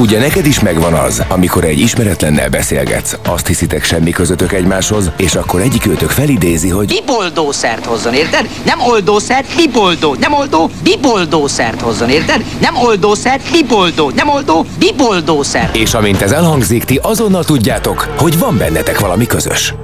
Ugye 0.00 0.18
neked 0.18 0.46
is 0.46 0.60
megvan 0.60 0.92
az, 0.92 1.22
amikor 1.28 1.64
egy 1.64 1.78
ismeretlennel 1.78 2.48
beszélgetsz, 2.48 3.16
azt 3.26 3.46
hiszitek 3.46 3.84
semmi 3.84 4.10
közöttök 4.10 4.52
egymáshoz, 4.52 5.10
és 5.16 5.34
akkor 5.34 5.60
egyikőtök 5.60 6.10
felidézi, 6.10 6.68
hogy 6.68 6.86
Biboldószert 6.86 7.84
hozzon, 7.84 8.14
érted? 8.14 8.48
Nem 8.64 8.80
oldószer, 8.80 9.44
biboldó. 9.56 10.16
Nem 10.20 10.32
oldó, 10.32 10.70
biboldószert 10.82 11.80
hozzon, 11.80 12.08
érted? 12.08 12.44
Nem 12.60 12.76
oldószer, 12.76 13.40
biboldó. 13.52 14.10
Nem 14.14 14.28
oldó, 14.28 14.66
biboldószer. 14.78 15.70
és 15.72 15.94
amint 15.94 16.22
ez 16.22 16.32
elhangzik, 16.32 16.84
ti 16.84 16.98
azonnal 17.02 17.44
tudjátok, 17.44 18.14
hogy 18.18 18.38
van 18.38 18.56
bennetek 18.58 19.00
valami 19.00 19.26
közös. 19.26 19.74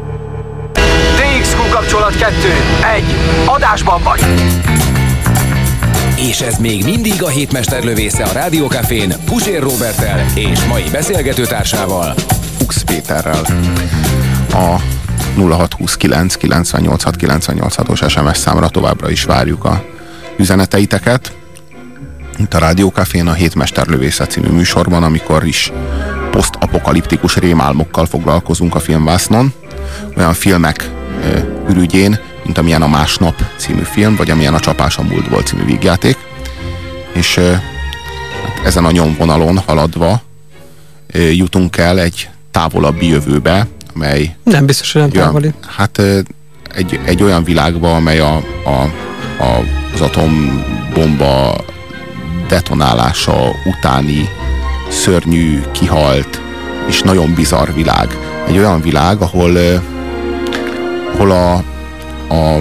DXQ 1.16 1.68
kapcsolat 1.70 2.16
2. 2.16 2.34
1. 2.96 3.04
Adásban 3.44 4.02
vagy. 4.02 4.20
És 6.16 6.40
ez 6.40 6.58
még 6.58 6.84
mindig 6.84 7.22
a 7.22 7.28
hétmester 7.28 7.84
lövésze 7.84 8.24
a 8.24 8.32
Rádiókafén 8.32 9.14
Pusér 9.24 9.62
Robertel 9.62 10.26
és 10.34 10.64
mai 10.64 10.84
beszélgetőtársával. 10.92 12.14
Fuchs 12.58 12.82
Péterrel. 12.82 13.46
A 14.52 14.80
0629 15.36 16.34
986 16.34 17.16
986-os 17.18 18.10
SMS 18.10 18.36
számra 18.36 18.68
továbbra 18.68 19.10
is 19.10 19.24
várjuk 19.24 19.64
a 19.64 19.84
üzeneteiteket. 20.36 21.32
Itt 22.38 22.54
a 22.54 22.58
Rádiókafén 22.58 23.26
a 23.26 23.32
Hétmester 23.32 23.86
lövésze 23.86 24.26
című 24.26 24.48
műsorban, 24.48 25.02
amikor 25.02 25.46
is 25.46 25.72
posztapokaliptikus 26.30 27.36
rémálmokkal 27.36 28.06
foglalkozunk 28.06 28.74
a 28.74 28.80
filmvásznon. 28.80 29.52
Olyan 30.16 30.34
filmek 30.34 30.90
ürügyén, 31.68 32.18
mint 32.46 32.58
amilyen 32.58 32.82
a 32.82 32.88
Másnap 32.88 33.42
című 33.56 33.82
film, 33.82 34.16
vagy 34.16 34.30
amilyen 34.30 34.54
a 34.54 34.60
Csapás 34.60 34.96
a 34.98 35.02
múltból 35.02 35.42
című 35.42 35.64
vígjáték. 35.64 36.16
És 37.12 37.34
hát 38.44 38.64
ezen 38.64 38.84
a 38.84 38.90
nyomvonalon 38.90 39.58
haladva 39.58 40.22
jutunk 41.12 41.76
el 41.76 42.00
egy 42.00 42.28
távolabbi 42.50 43.08
jövőbe, 43.08 43.66
amely 43.94 44.36
Nem 44.42 44.66
biztos, 44.66 44.92
hogy 44.92 45.02
nem 45.02 45.10
olyan, 45.14 45.26
távoli. 45.26 45.52
hát 45.76 45.98
egy, 46.74 47.00
egy 47.04 47.22
olyan 47.22 47.44
világba, 47.44 47.94
amely 47.94 48.18
a, 48.18 48.36
a, 48.64 48.82
a, 49.42 49.64
az 49.94 50.00
atombomba 50.00 51.56
detonálása 52.48 53.50
utáni 53.64 54.28
szörnyű, 54.90 55.60
kihalt 55.72 56.40
és 56.88 57.02
nagyon 57.02 57.34
bizarr 57.34 57.72
világ. 57.72 58.18
Egy 58.46 58.58
olyan 58.58 58.80
világ, 58.80 59.20
ahol, 59.20 59.56
ahol 61.14 61.30
a, 61.30 61.62
a, 62.28 62.58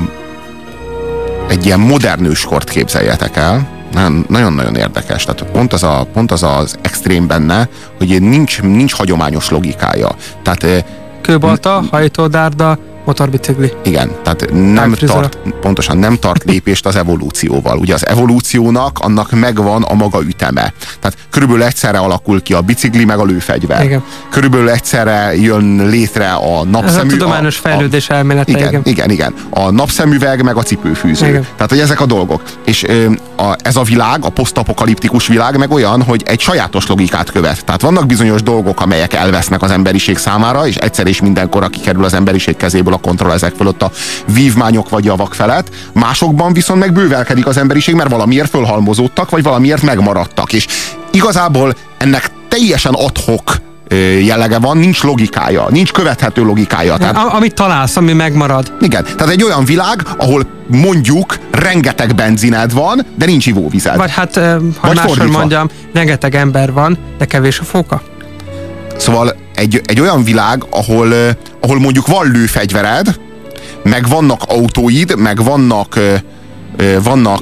egy 1.47 1.65
ilyen 1.65 1.79
modern 1.79 2.25
őskort 2.25 2.69
képzeljetek 2.69 3.35
el, 3.37 3.67
nagyon- 3.93 4.25
nagyon-nagyon 4.29 4.75
érdekes. 4.75 5.23
Tehát 5.23 5.51
pont 5.51 5.73
az, 5.73 5.83
a, 5.83 6.07
pont 6.13 6.31
az 6.31 6.43
az 6.43 6.75
extrém 6.81 7.27
benne, 7.27 7.67
hogy 7.97 8.21
nincs, 8.21 8.61
nincs 8.61 8.93
hagyományos 8.93 9.49
logikája. 9.49 10.09
Tehát 10.43 10.63
ö, 10.63 10.77
Kőbalta, 11.21 11.83
hajtódárda, 11.91 12.77
motorbicikli. 13.05 13.73
igen, 13.83 14.11
tehát 14.23 14.45
nem 14.51 14.93
tart, 14.93 15.37
pontosan 15.61 15.97
nem 15.97 16.15
tart 16.15 16.43
lépést 16.51 16.85
az 16.85 16.95
evolúcióval. 16.95 17.77
Ugye 17.77 17.93
az 17.93 18.07
evolúciónak 18.07 18.99
annak 18.99 19.31
megvan 19.31 19.83
a 19.83 19.93
maga 19.93 20.21
üteme. 20.23 20.73
Tehát 20.99 21.17
körülbelül 21.29 21.63
egyszerre 21.63 21.97
alakul 21.97 22.41
ki 22.41 22.53
a 22.53 22.61
bicikli 22.61 23.05
meg 23.05 23.19
a 23.19 23.23
lőfegyver. 23.23 23.83
Igen. 23.83 24.03
Körülbelül 24.29 24.69
egyszerre 24.69 25.35
jön 25.35 25.87
létre 25.89 26.31
a 26.31 26.59
Ez 26.59 26.69
napszemű... 26.69 27.07
a 27.07 27.11
tudományos 27.11 27.57
fejlődés 27.57 28.09
elmélete, 28.09 28.51
igen, 28.51 28.67
igen. 28.67 28.81
igen, 28.83 29.09
igen. 29.09 29.33
A 29.49 29.71
napszemüveg 29.71 30.43
meg 30.43 30.57
a 30.57 30.63
cipőfűző. 30.63 31.27
Igen. 31.27 31.45
Tehát, 31.55 31.69
hogy 31.69 31.79
ezek 31.79 32.01
a 32.01 32.05
dolgok. 32.05 32.41
És 32.65 32.83
ö, 32.83 33.11
a, 33.35 33.55
ez 33.61 33.75
a 33.75 33.83
világ, 33.83 34.25
a 34.25 34.29
posztapokaliptikus 34.29 35.27
világ 35.27 35.57
meg 35.57 35.71
olyan, 35.71 36.03
hogy 36.03 36.23
egy 36.25 36.39
sajátos 36.39 36.87
logikát 36.87 37.31
követ. 37.31 37.65
Tehát 37.65 37.81
vannak 37.81 38.05
bizonyos 38.05 38.43
dolgok, 38.43 38.81
amelyek 38.81 39.13
elvesznek 39.13 39.61
az 39.61 39.71
emberiség 39.71 40.17
számára, 40.17 40.67
és 40.67 40.75
egyszer 40.75 41.07
és 41.07 41.21
mindenkor 41.21 41.69
kikerül 41.69 42.03
az 42.03 42.13
emberiség 42.13 42.57
kezéből 42.57 42.93
a 42.95 42.99
kontroll 42.99 43.31
ezek 43.31 43.53
fölött 43.55 43.81
a 43.81 43.91
vívmányok 44.33 44.89
vagy 44.89 45.05
javak 45.05 45.33
felett. 45.33 45.69
Másokban 45.93 46.53
viszont 46.53 46.79
meg 46.79 46.93
bővelkedik 46.93 47.47
az 47.47 47.57
emberiség, 47.57 47.95
mert 47.95 48.09
valamiért 48.09 48.49
fölhalmozódtak, 48.49 49.29
vagy 49.29 49.43
valamiért 49.43 49.81
megmaradtak. 49.81 50.53
És 50.53 50.67
igazából 51.11 51.73
ennek 51.97 52.31
teljesen 52.47 52.93
adhok 52.93 53.63
jellege 54.21 54.59
van, 54.59 54.77
nincs 54.77 55.03
logikája, 55.03 55.67
nincs 55.69 55.91
követhető 55.91 56.43
logikája. 56.43 56.97
Tehát 56.97 57.15
amit 57.33 57.53
találsz, 57.53 57.95
ami 57.95 58.13
megmarad. 58.13 58.73
igen, 58.79 59.03
tehát 59.03 59.33
egy 59.33 59.43
olyan 59.43 59.65
világ, 59.65 60.01
ahol 60.17 60.45
mondjuk 60.67 61.37
rengeteg 61.51 62.15
benzined 62.15 62.73
van, 62.73 63.05
de 63.17 63.25
nincs 63.25 63.45
ivóvized. 63.45 63.97
Vagy 63.97 64.11
hát, 64.11 64.35
ha 64.35 64.59
Vagy 64.81 64.95
máshol 64.95 65.25
mondjam, 65.25 65.69
rengeteg 65.93 66.35
ember 66.35 66.73
van, 66.73 66.97
de 67.17 67.25
kevés 67.25 67.59
a 67.59 67.63
fóka. 67.63 68.01
Szóval 68.97 69.35
egy, 69.55 69.81
egy 69.85 69.99
olyan 69.99 70.23
világ, 70.23 70.63
ahol, 70.69 71.13
ahol 71.61 71.79
mondjuk 71.79 72.07
van 72.07 72.31
lőfegyvered, 72.31 73.19
meg 73.83 74.07
vannak 74.07 74.41
autóid, 74.47 75.17
meg 75.17 75.43
vannak 75.43 75.99
vannak 77.03 77.41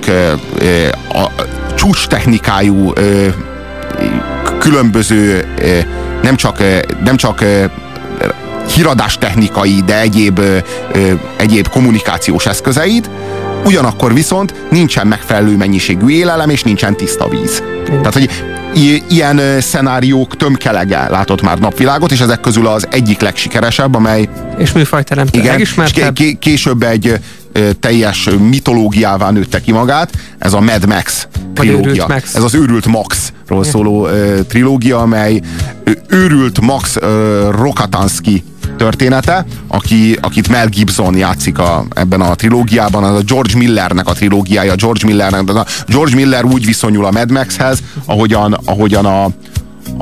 a 1.14 1.32
csúcs 1.76 2.08
technikájú 2.08 2.94
különböző 4.60 5.46
nem 6.22 6.36
csak, 6.36 6.64
nem 7.04 7.16
csak 7.16 7.42
ö, 7.42 7.66
híradás 8.76 9.18
technikai, 9.18 9.82
de 9.86 10.00
egyéb, 10.00 10.42
egyéb 11.38 11.68
kommunikációs 11.68 12.46
eszközeid, 12.46 13.10
ugyanakkor 13.66 14.14
viszont 14.14 14.54
nincsen 14.72 15.08
megfelelő 15.08 15.58
mennyiségű 15.58 16.10
élelem, 16.10 16.50
és 16.50 16.64
nincsen 16.64 16.96
tiszta 16.96 17.30
víz. 17.30 17.64
Tehát, 17.86 18.14
hogy 18.14 18.30
ilyen 19.10 19.62
szenáriók 19.62 20.38
tömkelege 20.38 21.08
látott 21.10 21.42
már 21.42 21.60
napvilágot, 21.60 22.12
és 22.12 22.20
ezek 22.20 22.40
közül 22.40 22.68
az 22.68 22.88
egyik 22.92 23.22
legsikeresebb, 23.22 23.96
amely 23.96 24.30
És 24.58 24.72
műfajteremtő. 24.72 25.40
igen, 25.40 25.60
és 25.60 25.76
Legismertebb. 25.76 26.14
ké- 26.16 26.40
később 26.40 26.84
egy 26.84 27.20
teljes 27.80 28.30
mitológiává 28.50 29.32
nőtte 29.32 29.62
ki 29.62 29.72
magát, 29.72 30.10
ez 30.38 30.54
a 30.54 30.60
Mad 30.60 30.86
Max 30.88 31.28
trilógia. 31.54 32.06
Max. 32.08 32.36
Ez 32.36 32.44
az 32.44 32.56
őrült 32.56 32.86
Maxról 32.86 33.64
szóló 33.64 34.08
ö, 34.08 34.40
trilógia, 34.48 34.98
amely 35.00 35.42
őrült 36.08 36.60
Max 36.62 36.96
ö, 37.00 37.50
Rokatanski 37.52 38.44
története, 38.78 39.46
aki, 39.68 40.18
akit 40.22 40.50
Mel 40.50 40.68
Gibson 40.68 41.18
játszik 41.18 41.58
a, 41.58 41.86
ebben 41.90 42.22
a 42.22 42.36
trilógiában, 42.36 43.04
az 43.04 43.16
a 43.16 43.22
George 43.22 43.58
Millernek 43.58 44.08
a 44.08 44.14
trilógiája, 44.14 44.76
George 44.76 45.06
Millernek, 45.06 45.44
de 45.44 45.66
George 45.88 46.16
Miller 46.16 46.46
úgy 46.46 46.66
viszonyul 46.66 47.06
a 47.06 47.12
Mad 47.12 47.32
Maxhez, 47.32 47.84
ahogyan, 48.06 48.54
ahogyan 48.66 49.06
a, 49.06 49.24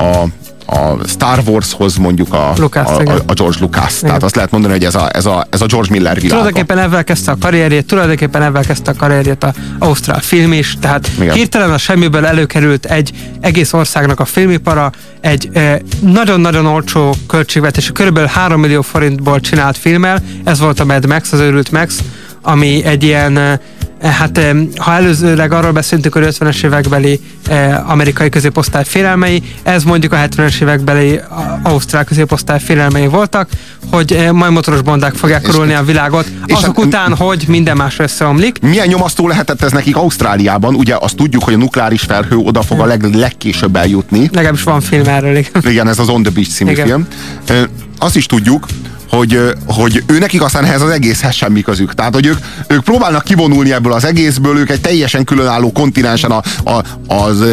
a 0.01 0.25
a 0.71 1.07
Star 1.07 1.39
Warshoz 1.45 1.95
mondjuk 1.95 2.33
a, 2.33 2.53
Lucas, 2.57 2.87
a, 2.87 2.97
a, 2.97 3.01
igen. 3.01 3.21
a 3.25 3.33
George 3.33 3.57
Lucas. 3.59 3.99
Tehát 3.99 4.23
azt 4.23 4.35
lehet 4.35 4.51
mondani, 4.51 4.73
hogy 4.73 4.83
ez 4.83 4.95
a, 4.95 5.09
ez 5.13 5.25
a, 5.25 5.47
ez 5.49 5.61
a 5.61 5.65
George 5.65 5.87
Miller 5.91 6.15
világa. 6.15 6.35
Tulajdonképpen 6.35 6.77
ebben 6.77 7.03
kezdte 7.03 7.31
a 7.31 7.35
karrierjét, 7.39 7.85
tulajdonképpen 7.85 8.41
ebben 8.41 8.63
kezdte 8.63 8.91
a 8.91 8.93
karrierjét 8.93 9.43
a 9.43 9.53
Ausztrál 9.79 10.19
film 10.19 10.53
is, 10.53 10.77
tehát 10.79 11.09
Igen. 11.19 11.33
hirtelen 11.33 11.71
a 11.71 11.77
semmiből 11.77 12.25
előkerült 12.25 12.85
egy 12.85 13.11
egész 13.41 13.73
országnak 13.73 14.19
a 14.19 14.25
filmipara, 14.25 14.91
egy 15.21 15.49
eh, 15.53 15.77
nagyon-nagyon 15.99 16.65
olcsó 16.65 17.15
költségvetésű, 17.27 17.91
körülbelül 17.91 18.29
3 18.29 18.59
millió 18.59 18.81
forintból 18.81 19.39
csinált 19.39 19.77
filmmel, 19.77 20.19
ez 20.43 20.59
volt 20.59 20.79
a 20.79 20.85
Mad 20.85 21.05
Max, 21.05 21.31
az 21.31 21.39
őrült 21.39 21.71
Max, 21.71 21.99
ami 22.41 22.83
egy 22.85 23.03
ilyen 23.03 23.37
eh, 23.37 23.59
Hát 24.01 24.37
eh, 24.37 24.55
ha 24.77 24.93
előzőleg 24.93 25.51
arról 25.51 25.71
beszéltünk, 25.71 26.13
hogy 26.13 26.27
50-es 26.39 26.63
évekbeli 26.63 27.19
eh, 27.47 27.89
amerikai 27.89 28.29
középosztály 28.29 28.83
félelmei, 28.85 29.43
ez 29.63 29.83
mondjuk 29.83 30.13
a 30.13 30.15
70-es 30.17 30.61
évekbeli 30.61 31.19
ausztrál 31.63 32.03
középosztály 32.03 32.59
félelmei 32.59 33.07
voltak, 33.07 33.49
hogy 33.91 34.13
eh, 34.13 34.31
majd 34.31 34.51
motoros 34.51 34.81
bondák 34.81 35.13
fogják 35.13 35.41
korolni 35.41 35.73
a 35.73 35.83
világot, 35.83 36.31
azok 36.47 36.75
hát- 36.75 36.85
után, 36.85 37.15
hogy 37.15 37.45
minden 37.47 37.77
más 37.77 37.99
összeomlik. 37.99 38.61
Milyen 38.61 38.87
nyomasztó 38.87 39.27
lehetett 39.27 39.61
ez 39.61 39.71
nekik 39.71 39.95
Ausztráliában? 39.95 40.75
Ugye 40.75 40.95
azt 40.99 41.15
tudjuk, 41.15 41.43
hogy 41.43 41.53
a 41.53 41.57
nukleáris 41.57 42.01
felhő 42.01 42.35
oda 42.35 42.61
fog 42.61 42.79
a 42.79 42.85
leg, 42.85 43.15
legkésőbb 43.15 43.75
eljutni. 43.75 44.29
Legalábbis 44.31 44.63
van 44.63 44.81
film 44.81 45.07
erről. 45.07 45.35
igen. 45.35 45.63
Igen, 45.63 45.87
ez 45.87 45.99
az 45.99 46.09
On 46.09 46.23
the 46.23 46.31
Beach 46.31 46.49
című 46.49 46.71
Igen. 46.71 46.87
film. 46.87 47.07
Azt 48.01 48.15
is 48.15 48.25
tudjuk, 48.25 48.65
hogy, 49.09 49.53
hogy 49.65 50.03
ő 50.05 50.17
nekik 50.17 50.41
aztán 50.41 50.65
ehhez 50.65 50.81
az 50.81 50.89
egészhez 50.89 51.35
semmi 51.35 51.61
közük. 51.61 51.93
Tehát, 51.93 52.13
hogy 52.13 52.25
ők, 52.25 52.37
ők 52.67 52.83
próbálnak 52.83 53.23
kivonulni 53.23 53.73
ebből 53.73 53.93
az 53.93 54.05
egészből, 54.05 54.57
ők 54.57 54.69
egy 54.69 54.81
teljesen 54.81 55.23
különálló 55.23 55.71
kontinensen 55.71 56.31
a, 56.31 56.41
a, 56.63 56.83
az, 57.07 57.43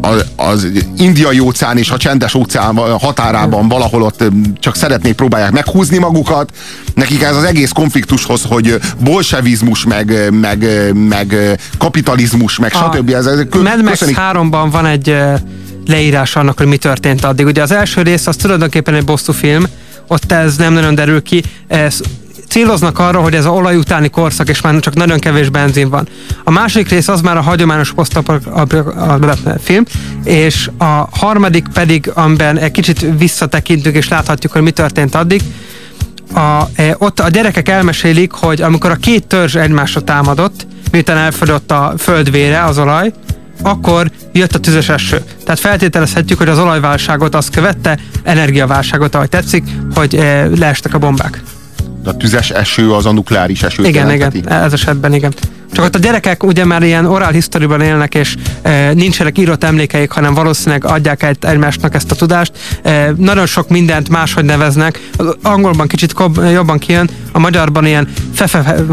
az, 0.00 0.24
az 0.36 0.66
indiai 0.96 1.38
óceán 1.38 1.78
és 1.78 1.90
a 1.90 1.96
csendes 1.96 2.34
óceán 2.34 2.76
határában 2.76 3.68
valahol 3.68 4.02
ott 4.02 4.24
csak 4.58 4.76
szeretnék 4.76 5.14
próbálják 5.14 5.52
meghúzni 5.52 5.98
magukat. 5.98 6.50
Nekik 6.94 7.22
ez 7.22 7.36
az 7.36 7.44
egész 7.44 7.70
konfliktushoz, 7.70 8.42
hogy 8.48 8.80
bolsevizmus, 8.98 9.84
meg, 9.84 10.30
meg, 10.40 10.92
meg 10.94 11.58
kapitalizmus, 11.78 12.58
meg 12.58 12.72
stb. 12.72 13.10
Ez, 13.10 13.26
ez 13.26 13.38
Mad 13.50 13.82
Max 13.82 13.98
köszönik- 13.98 14.18
3-ban 14.18 14.68
van 14.70 14.86
egy 14.86 15.16
eh, 15.90 15.98
leírás 15.98 16.36
annak, 16.36 16.58
hogy 16.58 16.66
mi 16.66 16.76
történt 16.76 17.24
addig. 17.24 17.46
Ugye 17.46 17.62
az 17.62 17.70
első 17.70 18.02
rész 18.02 18.26
az 18.26 18.36
tulajdonképpen 18.36 18.94
egy 18.94 19.04
bosszú 19.04 19.32
film, 19.32 19.64
ott 20.06 20.32
ez 20.32 20.56
nem 20.56 20.72
nagyon 20.72 20.94
derül 20.94 21.22
ki. 21.22 21.42
Ez 21.68 22.00
céloznak 22.48 22.98
arra, 22.98 23.20
hogy 23.20 23.34
ez 23.34 23.44
a 23.44 23.50
olaj 23.50 23.76
utáni 23.76 24.08
korszak, 24.08 24.48
és 24.48 24.60
már 24.60 24.78
csak 24.78 24.94
nagyon 24.94 25.18
kevés 25.18 25.48
benzin 25.48 25.88
van. 25.88 26.08
A 26.44 26.50
második 26.50 26.88
rész 26.88 27.08
az 27.08 27.20
már 27.20 27.36
a 27.36 27.40
hagyományos 27.40 27.94
film, 29.62 29.84
és 30.24 30.70
a 30.78 31.08
harmadik 31.10 31.66
pedig, 31.72 32.10
amiben 32.14 32.58
egy 32.58 32.70
kicsit 32.70 33.06
visszatekintünk, 33.18 33.96
és 33.96 34.08
láthatjuk, 34.08 34.52
hogy 34.52 34.62
mi 34.62 34.70
történt 34.70 35.14
addig, 35.14 35.42
a, 36.34 36.62
e, 36.74 36.94
ott 36.98 37.20
a 37.20 37.28
gyerekek 37.28 37.68
elmesélik, 37.68 38.32
hogy 38.32 38.62
amikor 38.62 38.90
a 38.90 38.94
két 38.94 39.26
törzs 39.26 39.54
egymásra 39.54 40.00
támadott, 40.00 40.66
miután 40.90 41.16
elfogyott 41.16 41.70
a 41.70 41.94
földvére, 41.98 42.64
az 42.64 42.78
olaj, 42.78 43.12
akkor 43.62 44.10
jött 44.32 44.54
a 44.54 44.58
tüzes 44.58 44.88
eső. 44.88 45.22
Tehát 45.44 45.60
feltételezhetjük, 45.60 46.38
hogy 46.38 46.48
az 46.48 46.58
olajválságot 46.58 47.34
azt 47.34 47.50
követte, 47.50 47.98
energiaválságot, 48.22 49.14
ahogy 49.14 49.28
tetszik, 49.28 49.64
hogy 49.94 50.14
e, 50.14 50.48
leestek 50.58 50.94
a 50.94 50.98
bombák. 50.98 51.42
A 52.04 52.16
tüzes 52.16 52.50
eső 52.50 52.92
az 52.92 53.06
a 53.06 53.12
nukleáris 53.12 53.62
eső. 53.62 53.84
Igen, 53.84 54.06
jelenteti. 54.06 54.38
igen, 54.38 54.62
ez 54.62 54.72
esetben 54.72 55.14
igen. 55.14 55.34
Csak 55.72 55.84
ott 55.84 55.94
a 55.94 55.98
gyerekek 55.98 56.42
ugye 56.42 56.64
már 56.64 56.82
ilyen 56.82 57.06
oral 57.06 57.30
historyban 57.30 57.80
élnek, 57.80 58.14
és 58.14 58.36
e, 58.62 58.92
nincsenek 58.92 59.38
írott 59.38 59.64
emlékeik, 59.64 60.10
hanem 60.10 60.34
valószínűleg 60.34 60.84
adják 60.84 61.22
egy, 61.22 61.36
egymásnak 61.40 61.94
ezt 61.94 62.10
a 62.10 62.14
tudást. 62.14 62.52
E, 62.82 63.12
nagyon 63.16 63.46
sok 63.46 63.68
mindent 63.68 64.08
máshogy 64.08 64.44
neveznek. 64.44 65.08
Az 65.16 65.36
angolban 65.42 65.86
kicsit 65.86 66.12
kob, 66.12 66.40
jobban 66.52 66.78
kijön, 66.78 67.10
a 67.32 67.38
magyarban 67.38 67.86
ilyen 67.86 68.08
fefe, 68.46 68.84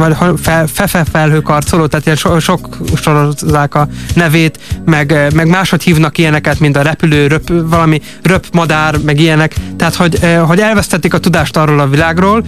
fe, 0.42 0.66
fefe 0.74 1.06
felhőkarcoló, 1.12 1.86
tehát 1.86 2.06
ilyen 2.06 2.18
so, 2.18 2.40
sok 2.40 2.78
sorozzák 2.96 3.76
a 3.76 3.88
nevét, 4.14 4.60
meg, 4.86 5.34
meg 5.36 5.48
máshogy 5.48 5.84
hívnak 5.84 6.18
ilyeneket, 6.18 6.60
mint 6.60 6.78
a 6.78 6.82
repülő, 6.82 7.28
röp, 7.28 7.52
valami 7.70 8.02
röpmadár, 8.24 8.98
meg 8.98 9.20
ilyenek. 9.20 9.56
Tehát, 9.78 9.96
hogy, 9.96 10.18
e, 10.22 10.38
hogy 10.38 10.60
elvesztették 10.60 11.14
a 11.14 11.20
tudást 11.20 11.58
arról 11.58 11.80
a 11.80 11.88
világról, 11.88 12.44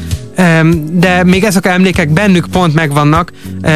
de 0.92 1.24
még 1.24 1.44
ezek 1.44 1.66
a 1.66 1.70
emlékek 1.70 2.10
bennük 2.10 2.46
pont 2.52 2.74
megvannak. 2.74 3.32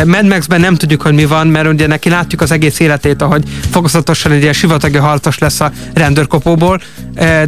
Mad 0.06 0.28
Max-ben 0.28 0.60
nem 0.60 0.76
tudjuk, 0.76 1.02
hogy 1.02 1.14
mi 1.14 1.26
van, 1.26 1.48
mert 1.48 1.68
ugye 1.68 1.88
neki 1.88 2.10
látjuk 2.10 2.42
az 2.42 2.52
egész 2.52 2.80
életét, 2.80 3.22
ahogy 3.22 3.44
fokozatosan 3.70 4.32
egy 4.32 4.42
ilyen 4.42 4.54
sivatagi 4.54 4.98
harcos 4.98 5.38
lesz 5.38 5.60
a 5.60 5.72
rendőrkopóból, 5.94 6.82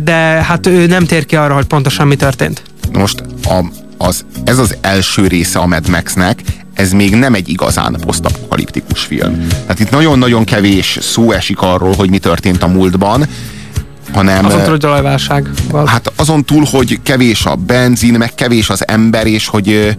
de 0.03 0.13
hát 0.43 0.67
ő 0.67 0.85
nem 0.85 1.05
tér 1.05 1.25
ki 1.25 1.35
arra, 1.35 1.53
hogy 1.53 1.65
pontosan 1.65 2.07
mi 2.07 2.15
történt. 2.15 2.61
Most 2.91 3.23
a, 3.43 3.65
az, 3.97 4.25
ez 4.43 4.57
az 4.57 4.77
első 4.81 5.27
része 5.27 5.59
a 5.59 5.65
Mad 5.65 5.89
Max-nek, 5.89 6.41
ez 6.73 6.91
még 6.91 7.15
nem 7.15 7.33
egy 7.33 7.49
igazán 7.49 7.97
posztapokaliptikus 8.05 9.03
film. 9.03 9.47
Tehát 9.47 9.79
itt 9.79 9.89
nagyon-nagyon 9.89 10.43
kevés 10.43 10.97
szó 11.01 11.31
esik 11.31 11.61
arról, 11.61 11.93
hogy 11.93 12.09
mi 12.09 12.17
történt 12.17 12.63
a 12.63 12.67
múltban, 12.67 13.25
hanem... 14.13 14.45
Azon 14.45 14.61
túl, 14.61 14.69
hogy 14.69 14.85
olajválság. 14.85 15.49
Hát 15.85 16.11
azon 16.15 16.43
túl, 16.43 16.65
hogy 16.71 16.99
kevés 17.03 17.45
a 17.45 17.55
benzin, 17.55 18.13
meg 18.13 18.35
kevés 18.35 18.69
az 18.69 18.87
ember, 18.87 19.27
és 19.27 19.47
hogy 19.47 19.95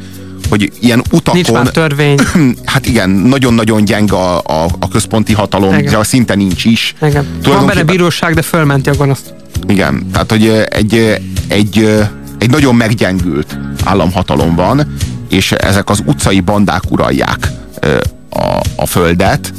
hogy 0.49 0.73
ilyen 0.81 1.03
utakon... 1.11 1.35
Nincs 1.35 1.53
már 1.53 1.69
törvény. 1.69 2.19
Hát 2.65 2.87
igen, 2.87 3.11
nagyon-nagyon 3.11 3.85
gyenge 3.85 4.15
a, 4.15 4.37
a, 4.37 4.67
a 4.79 4.89
központi 4.89 5.33
hatalom, 5.33 5.79
igen. 5.79 6.05
szinte 6.05 6.35
nincs 6.35 6.65
is. 6.65 6.95
Igen. 7.03 7.27
Van 7.45 7.67
benne 7.67 7.83
bíróság, 7.83 8.35
de 8.35 8.43
fölmenti 8.43 8.89
a 8.89 8.95
gonoszt. 8.95 9.35
Igen, 9.69 10.07
tehát 10.13 10.31
hogy 10.31 10.49
egy, 10.69 11.21
egy, 11.49 11.89
egy 12.39 12.51
nagyon 12.51 12.75
meggyengült 12.75 13.59
államhatalom 13.87 14.55
van, 14.55 14.97
és 15.29 15.53
ezek 15.53 15.91
az 15.91 16.03
utcai 16.07 16.41
bandák 16.41 16.83
uralják 16.91 17.53
a, 18.31 18.61
a 18.77 18.87
földet, 18.87 19.53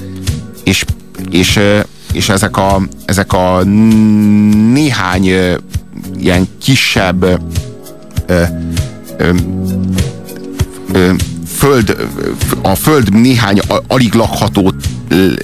és, 0.63 0.85
és 1.29 1.59
és 2.17 2.29
ezek 2.29 2.57
a, 2.57 2.81
ezek 3.05 3.33
a 3.33 3.63
néhány 4.73 5.23
ilyen 6.17 6.47
kisebb 6.61 7.23
ö, 8.25 8.43
ö, 9.17 9.33
ö, 10.91 11.13
föld, 11.57 12.07
a 12.61 12.75
föld 12.75 13.13
néhány 13.13 13.59
alig 13.87 14.13
lakható 14.13 14.73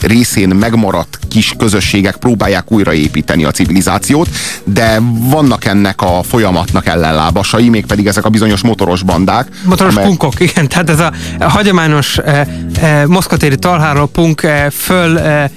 részén 0.02 0.50
megmaradt 0.50 1.20
kis 1.30 1.54
közösségek 1.58 2.16
próbálják 2.16 2.72
újraépíteni 2.72 3.44
a 3.44 3.52
civilizációt, 3.52 4.30
de 4.64 5.00
vannak 5.20 5.66
ennek 5.66 6.02
a 6.02 6.24
folyamatnak 6.24 6.88
ellenlábasai, 6.88 7.70
mégpedig 7.70 8.08
ezek 8.08 8.26
a 8.26 8.30
bizonyos 8.30 8.62
motoros 8.62 9.04
bandák. 9.04 9.48
Motoros 9.66 9.94
amely... 9.94 10.06
punkok, 10.06 10.40
igen. 10.40 10.68
Tehát 10.68 10.90
ez 10.90 11.00
a, 11.00 11.12
hagyományos 11.40 12.18
eh, 12.18 12.48
eh, 12.82 13.06
moszkotéri 13.06 13.58
talháról 13.58 14.08
punk 14.08 14.44
eh, 14.44 14.70
föl 14.70 15.20
eh, 15.20 15.50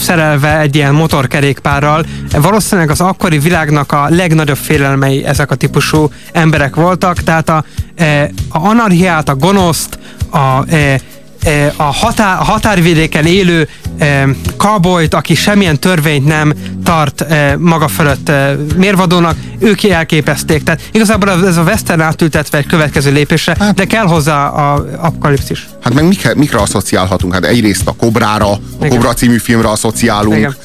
szerelve 0.00 0.58
egy 0.58 0.76
ilyen 0.76 0.94
motorkerékpárral. 0.94 2.04
Valószínűleg 2.32 2.90
az 2.90 3.00
akkori 3.00 3.38
világnak 3.38 3.92
a 3.92 4.06
legnagyobb 4.08 4.56
félelmei 4.56 5.24
ezek 5.24 5.50
a 5.50 5.54
típusú 5.54 6.10
emberek 6.32 6.74
voltak, 6.74 7.22
tehát 7.22 7.48
a, 7.48 7.64
a 8.48 8.58
anarchiát, 8.68 9.28
a 9.28 9.34
gonoszt, 9.34 9.98
a 10.32 10.64
a, 11.76 11.82
határ, 11.82 12.38
a 12.40 12.44
határvidéken 12.44 13.26
élő 13.26 13.68
kabolyt, 14.56 15.14
aki 15.14 15.34
semmilyen 15.34 15.78
törvényt 15.78 16.26
nem 16.26 16.52
tart 16.84 17.24
maga 17.58 17.88
fölött 17.88 18.30
mérvadónak, 18.76 19.36
ők 19.58 19.84
elképezték. 19.84 20.62
Tehát 20.62 20.80
igazából 20.92 21.46
ez 21.46 21.56
a 21.56 21.62
western 21.62 22.00
átültetve 22.00 22.58
egy 22.58 22.66
következő 22.66 23.12
lépésre, 23.12 23.56
hát, 23.58 23.74
de 23.74 23.84
kell 23.84 24.06
hozzá 24.06 24.46
a 24.46 24.84
apokalipszis. 24.96 25.68
Hát 25.80 25.94
meg 25.94 26.06
mikre, 26.06 26.34
mikre 26.34 26.58
asszociálhatunk? 26.58 27.32
Hát 27.32 27.44
egyrészt 27.44 27.86
a 27.88 27.92
Kobrára, 27.92 28.50
a 28.50 28.58
Igen. 28.78 28.88
Kobra 28.88 29.14
című 29.14 29.38
filmre 29.38 29.68
asszociálunk. 29.68 30.36
Igen 30.36 30.56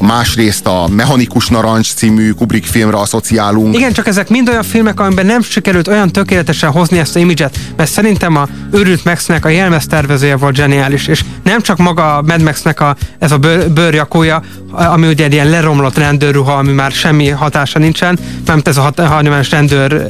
másrészt 0.00 0.66
a 0.66 0.88
Mechanikus 0.90 1.48
Narancs 1.48 1.94
című 1.94 2.30
Kubrick 2.30 2.66
filmre 2.66 2.96
asszociálunk. 2.96 3.74
Igen, 3.74 3.92
csak 3.92 4.06
ezek 4.06 4.28
mind 4.28 4.48
olyan 4.48 4.62
filmek, 4.62 5.00
amiben 5.00 5.26
nem 5.26 5.42
sikerült 5.42 5.88
olyan 5.88 6.12
tökéletesen 6.12 6.70
hozni 6.70 6.98
ezt 6.98 7.16
a 7.16 7.18
imidzset, 7.18 7.58
mert 7.76 7.90
szerintem 7.90 8.36
a 8.36 8.48
őrült 8.72 9.04
Maxnek 9.04 9.44
a 9.44 9.48
jelmez 9.48 9.86
tervezője 9.86 10.36
volt 10.36 10.56
zseniális, 10.56 11.06
és 11.06 11.24
nem 11.42 11.60
csak 11.60 11.78
maga 11.78 12.16
a 12.16 12.22
Mad 12.22 12.42
Maxnek 12.42 12.80
a, 12.80 12.96
ez 13.18 13.32
a 13.32 13.38
bőr, 13.38 13.70
bőrjakója, 13.70 14.42
ami 14.70 15.06
ugye 15.06 15.24
egy 15.24 15.32
ilyen 15.32 15.48
leromlott 15.48 15.98
rendőrruha, 15.98 16.52
ami 16.52 16.72
már 16.72 16.92
semmi 16.92 17.28
hatása 17.28 17.78
nincsen, 17.78 18.18
nem 18.46 18.60
ez 18.64 18.76
a 18.76 18.92
hagyományos 18.96 19.50
rendőr 19.50 20.08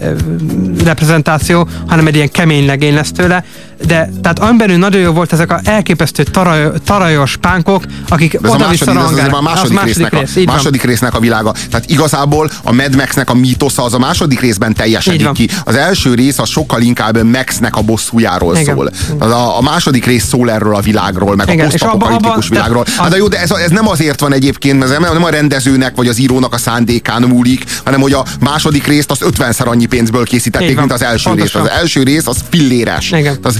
reprezentáció, 0.84 1.69
hanem 1.86 2.06
egy 2.06 2.14
ilyen 2.14 2.31
kemény 2.31 2.66
legény 2.66 2.94
lesz 2.94 3.12
tőle, 3.12 3.44
de 3.86 4.10
tehát 4.22 4.38
amiben 4.38 4.78
nagyon 4.78 5.00
jó 5.00 5.12
volt 5.12 5.32
ezek 5.32 5.50
a 5.50 5.60
elképesztő 5.64 6.22
taraj, 6.22 6.70
tarajos 6.84 7.36
pánkok, 7.36 7.84
akik 8.08 8.38
oda-vissza 8.46 8.90
a 8.90 8.94
második, 8.94 9.32
a 9.32 9.40
második, 9.40 9.72
második 9.72 9.84
résznek, 9.84 10.12
rész, 10.12 10.46
a, 10.46 10.52
második 10.52 10.82
résznek 10.82 11.14
a 11.14 11.20
világa. 11.20 11.52
Tehát 11.70 11.90
igazából 11.90 12.50
a 12.62 12.72
Mad 12.72 12.96
Max-nek 12.96 13.31
a 13.31 13.34
mítosza 13.34 13.84
az 13.84 13.94
a 13.94 13.98
második 13.98 14.40
részben 14.40 14.75
teljesedik 14.75 15.32
ki. 15.32 15.48
Az 15.64 15.75
első 15.75 16.14
rész 16.14 16.38
az 16.38 16.48
sokkal 16.48 16.81
inkább 16.81 17.22
Maxnek 17.22 17.76
a 17.76 17.82
bosszújáról 17.82 18.56
Igen. 18.56 18.75
szól. 18.75 18.90
Az 19.19 19.31
a, 19.31 19.58
a 19.58 19.62
második 19.62 20.04
rész 20.04 20.25
szól 20.25 20.50
erről 20.50 20.75
a 20.75 20.81
világról, 20.81 21.36
meg 21.36 21.48
Igen. 21.48 21.66
a 21.66 21.70
posztapokaliptikus 21.70 22.48
világról. 22.48 22.84
Hát 22.96 23.10
de 23.10 23.16
jó, 23.16 23.28
de 23.28 23.40
ez, 23.40 23.50
ez 23.50 23.70
nem 23.70 23.88
azért 23.88 24.20
van 24.20 24.32
egyébként, 24.32 24.82
ez 24.82 24.90
nem 24.90 25.25
a 25.25 25.28
rendezőnek 25.28 25.96
vagy 25.96 26.08
az 26.08 26.19
írónak 26.19 26.53
a 26.55 26.58
szándékán 26.58 27.22
múlik, 27.22 27.64
hanem 27.84 28.00
hogy 28.00 28.12
a 28.12 28.24
második 28.41 28.86
részt 28.86 29.10
az 29.10 29.19
50-szer 29.20 29.67
annyi 29.67 29.86
pénzből 29.86 30.24
készítették, 30.24 30.79
mint 30.79 30.93
az 30.93 31.03
első 31.03 31.32
rész. 31.34 31.55
Az 31.55 31.69
első 31.69 32.03
rész 32.03 32.26
az 32.26 32.36
filléres. 32.50 33.10
Igen. 33.10 33.38
Az, 33.43 33.58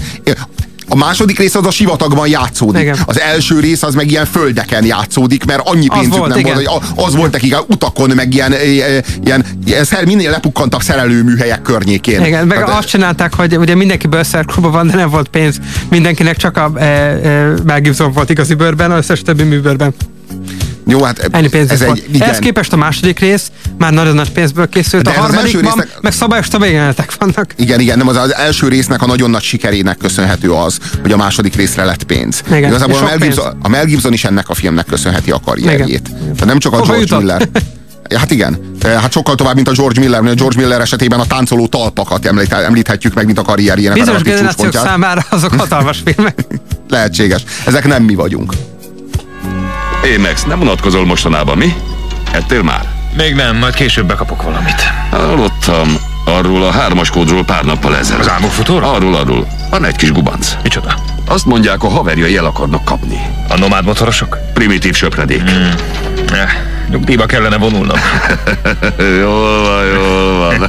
a 0.89 0.97
második 0.97 1.39
rész 1.39 1.55
az 1.55 1.67
a 1.67 1.71
sivatagban 1.71 2.29
játszódik. 2.29 2.81
Igen. 2.81 2.99
Az 3.05 3.21
első 3.21 3.61
rész 3.61 3.83
az 3.83 3.95
meg 3.95 4.11
ilyen 4.11 4.25
földeken 4.25 4.85
játszódik, 4.85 5.45
mert 5.45 5.69
annyi 5.69 5.87
az 5.89 5.99
pénzük 5.99 6.17
volt, 6.17 6.29
nem 6.29 6.39
igen. 6.39 6.55
volt, 6.55 6.67
hogy 6.67 7.05
az 7.05 7.15
volt 7.15 7.33
nekik 7.33 7.57
utakon, 7.67 8.11
meg 8.11 8.35
ilyen, 8.35 8.55
ilyen, 9.23 9.45
ilyen 9.65 9.85
szer, 9.85 10.05
minél 10.05 10.31
lepukkantak 10.31 10.83
szerelőműhelyek 10.83 11.63
környékén. 11.63 12.25
Igen, 12.25 12.47
meg 12.47 12.59
hát, 12.59 12.79
azt 12.79 12.89
csinálták, 12.89 13.35
hogy 13.35 13.57
ugye 13.57 13.75
mindenki 13.75 14.07
bőrszerklubban 14.07 14.73
van, 14.73 14.87
de 14.87 14.95
nem 14.95 15.11
volt 15.11 15.29
pénz. 15.29 15.61
Mindenkinek 15.89 16.37
csak 16.37 16.57
a 16.57 16.73
e, 16.77 16.85
e, 16.85 17.55
Mel 17.65 17.81
Gibson 17.81 18.13
volt 18.13 18.31
igazi 18.31 18.55
bőrben, 18.55 18.91
az 18.91 18.99
összes 18.99 19.23
többi 19.23 19.43
műbőrben. 19.43 19.95
Jó, 20.87 21.03
hát 21.03 21.29
Ennyi 21.31 21.49
ez 21.53 21.83
egy, 21.83 22.05
igen. 22.09 22.23
Ehhez 22.23 22.39
képest 22.39 22.73
a 22.73 22.77
második 22.77 23.19
rész 23.19 23.51
már 23.79 23.93
nagyon 23.93 24.15
nagy 24.15 24.33
pénzből 24.33 24.69
készült, 24.69 25.03
De 25.05 25.11
a 25.11 25.21
harmadikban 25.21 25.63
résznek... 25.63 25.89
meg 26.01 26.13
szabályos 26.13 26.49
tabégenetek 26.49 27.13
vannak. 27.19 27.55
Igen, 27.57 27.81
igen, 27.81 27.99
nem 27.99 28.09
az, 28.09 28.17
az 28.17 28.35
első 28.35 28.69
résznek 28.69 29.03
a 29.03 29.07
nagyon 29.07 29.31
nagy 29.31 29.43
sikerének 29.43 29.97
köszönhető 29.97 30.53
az, 30.53 30.79
hogy 31.03 31.13
a 31.13 31.17
második 31.17 31.55
részre 31.55 31.85
lett 31.85 32.03
pénz. 32.03 32.43
Igen, 32.47 32.71
Igazából 32.71 32.99
a 32.99 33.03
Mel, 33.03 33.19
Gibson, 33.19 33.59
a 33.63 33.69
Mel 33.69 33.85
Gibson 33.85 34.13
is 34.13 34.25
ennek 34.25 34.49
a 34.49 34.55
filmnek 34.55 34.87
köszönheti 34.87 35.31
a 35.31 35.41
karrierjét. 35.45 36.03
Tehát 36.03 36.45
nem 36.45 36.59
csak 36.59 36.73
a 36.73 36.77
Hova 36.77 36.87
George 36.87 37.01
jutott? 37.01 37.21
Miller. 37.21 37.49
Hát 38.17 38.31
igen, 38.31 38.59
hát 38.83 39.13
sokkal 39.13 39.35
tovább, 39.35 39.55
mint 39.55 39.69
a 39.69 39.73
George 39.73 40.01
Miller, 40.01 40.21
mert 40.21 40.35
a 40.35 40.39
George 40.39 40.61
Miller 40.61 40.81
esetében 40.81 41.21
a 41.21 41.27
táncoló 41.27 41.67
talpakat 41.67 42.27
említhetjük 42.51 43.15
meg, 43.15 43.25
mint 43.27 43.39
a 43.39 43.43
karrierjének. 43.43 43.99
Bizonyos 43.99 44.23
generációk 44.23 44.73
számára 44.73 45.27
azok 45.31 45.55
hatalmas 45.55 46.03
filmek. 46.05 46.47
Lehetséges. 46.89 47.45
Ezek 47.67 47.87
nem 47.87 48.03
mi 48.03 48.15
vagyunk. 48.15 48.53
Hé, 50.05 50.17
Max, 50.17 50.45
nem 50.45 50.61
unatkozol 50.61 51.05
mostanában, 51.07 51.57
mi? 51.59 51.75
Ettél 52.33 52.63
már? 52.63 52.89
Még 53.17 53.35
nem, 53.35 53.57
majd 53.57 53.75
később 53.75 54.07
bekapok 54.07 54.43
valamit. 54.43 54.83
Hallottam 55.11 55.97
arról 56.25 56.63
a 56.63 56.71
hármas 56.71 57.11
kódról 57.11 57.45
pár 57.45 57.65
nappal 57.65 57.97
ezelőtt. 57.97 58.21
Az 58.21 58.31
álmokfutóra? 58.31 58.93
Arról, 58.93 59.15
arról. 59.15 59.47
Van 59.71 59.85
egy 59.85 59.97
kis 59.97 60.13
gubanc. 60.13 60.57
Micsoda? 60.63 60.95
Azt 61.27 61.47
mondják, 61.47 61.83
a 61.83 61.89
haverjai 61.89 62.37
el 62.37 62.45
akarnak 62.45 62.85
kapni. 62.85 63.21
A 63.49 63.59
nomád 63.59 63.85
motorosok? 63.85 64.39
Primitív 64.55 64.95
söpredék. 64.95 65.43
Mm. 65.43 65.65
Eh, 66.33 66.51
nyugdíjba 66.91 67.27
kellene 67.27 67.57
vonulnom. 67.57 67.99
jól 69.21 69.63
van, 69.63 69.85
jól 69.85 70.39
van. 70.39 70.69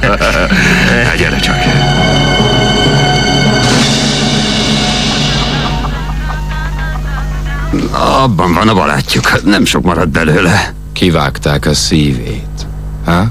Abban 8.26 8.54
van 8.54 8.68
a 8.68 8.74
barátjuk, 8.74 9.44
nem 9.44 9.64
sok 9.64 9.84
maradt 9.84 10.08
belőle. 10.08 10.72
Kivágták 10.92 11.66
a 11.66 11.74
szívét. 11.74 12.66
Ha? 13.04 13.30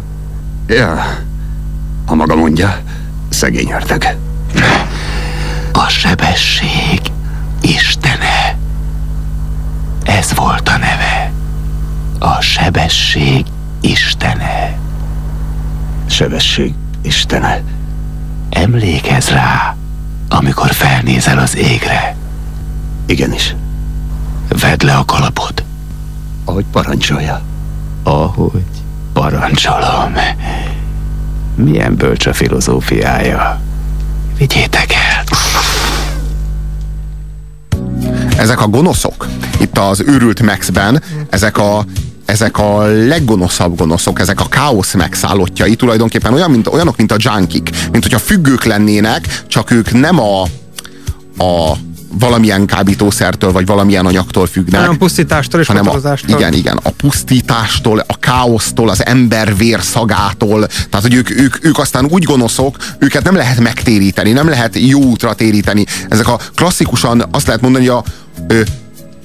Ja, 0.68 1.18
ha 2.06 2.16
maga 2.16 2.36
mondja, 2.36 2.82
szegény 3.30 3.72
ördög. 3.72 4.06
A 5.72 5.88
sebesség 5.88 7.02
istene. 7.62 8.58
Ez 10.04 10.34
volt 10.36 10.68
a 10.68 10.78
neve. 10.78 11.32
A 12.20 12.42
sebesség 12.42 13.46
istene. 13.82 14.78
Sebesség 16.10 16.74
istene. 17.02 17.62
Emlékezz 18.50 19.30
rá, 19.30 19.76
amikor 20.30 20.72
felnézel 20.72 21.40
az 21.40 21.56
égre. 21.56 22.16
Igenis, 23.06 23.56
Vedd 24.48 24.86
le 24.86 24.94
a 24.94 25.06
kalapot, 25.06 25.64
ahogy 26.46 26.66
parancsolja. 26.72 27.42
ahogy 28.04 28.64
parancsolom. 29.14 30.14
Milyen 31.56 31.96
bölcs 31.96 32.26
a 32.26 32.34
filozófiája. 32.34 33.62
Vigyétek 34.38 34.94
el. 34.94 35.24
ezek 38.38 38.62
a 38.62 38.68
gonoszok, 38.68 39.28
itt 39.60 39.78
az 39.78 40.04
őrült 40.08 40.42
Maxben, 40.42 41.04
ezek 41.30 41.58
a 41.58 41.86
ezek 42.26 42.58
a 42.58 42.86
leggonoszabb 42.86 43.78
gonoszok, 43.78 44.20
ezek 44.20 44.40
a 44.40 44.48
káosz 44.48 44.94
megszállottjai, 44.94 45.76
tulajdonképpen 45.76 46.34
olyan, 46.34 46.52
mint, 46.52 46.68
olyanok, 46.68 46.98
mint 46.98 47.12
a 47.12 47.16
junkik, 47.20 47.70
mint 47.92 48.04
hogyha 48.04 48.20
függők 48.20 48.64
lennének, 48.64 49.44
csak 49.48 49.72
ők 49.72 49.92
nem 49.92 50.20
a, 50.20 50.42
a 51.44 51.78
valamilyen 52.20 52.66
kábítószertől, 52.66 53.52
vagy 53.52 53.66
valamilyen 53.66 54.06
anyagtól 54.06 54.48
függnek. 54.48 54.82
Hanem 54.82 54.98
pusztítástól 54.98 55.60
és 55.60 55.68
hanem 55.68 55.90
a, 55.90 55.98
igen, 56.28 56.54
igen, 56.54 56.80
a 56.84 56.90
pusztítástól, 56.90 58.00
a 58.08 58.20
káosztól, 58.20 58.90
az 58.90 59.06
ember 59.06 59.58
vérszagától, 59.58 60.68
tehát 60.68 61.02
hogy 61.02 61.14
ők, 61.14 61.30
ők, 61.30 61.66
ők 61.66 61.80
aztán 61.80 62.06
úgy 62.10 62.24
gonoszok, 62.24 62.78
őket 63.00 63.24
nem 63.24 63.36
lehet 63.36 63.60
megtéríteni, 63.60 64.32
nem 64.32 64.50
lehet 64.50 64.76
jó 64.80 65.02
útra 65.02 65.34
téríteni. 65.34 65.86
Ezek 66.10 66.28
a 66.28 66.40
klasszikusan 66.56 67.26
azt 67.32 67.48
lehet 67.48 67.62
mondani, 67.62 67.88
hogy 67.88 67.96
a 67.96 68.04
ö, 68.48 68.62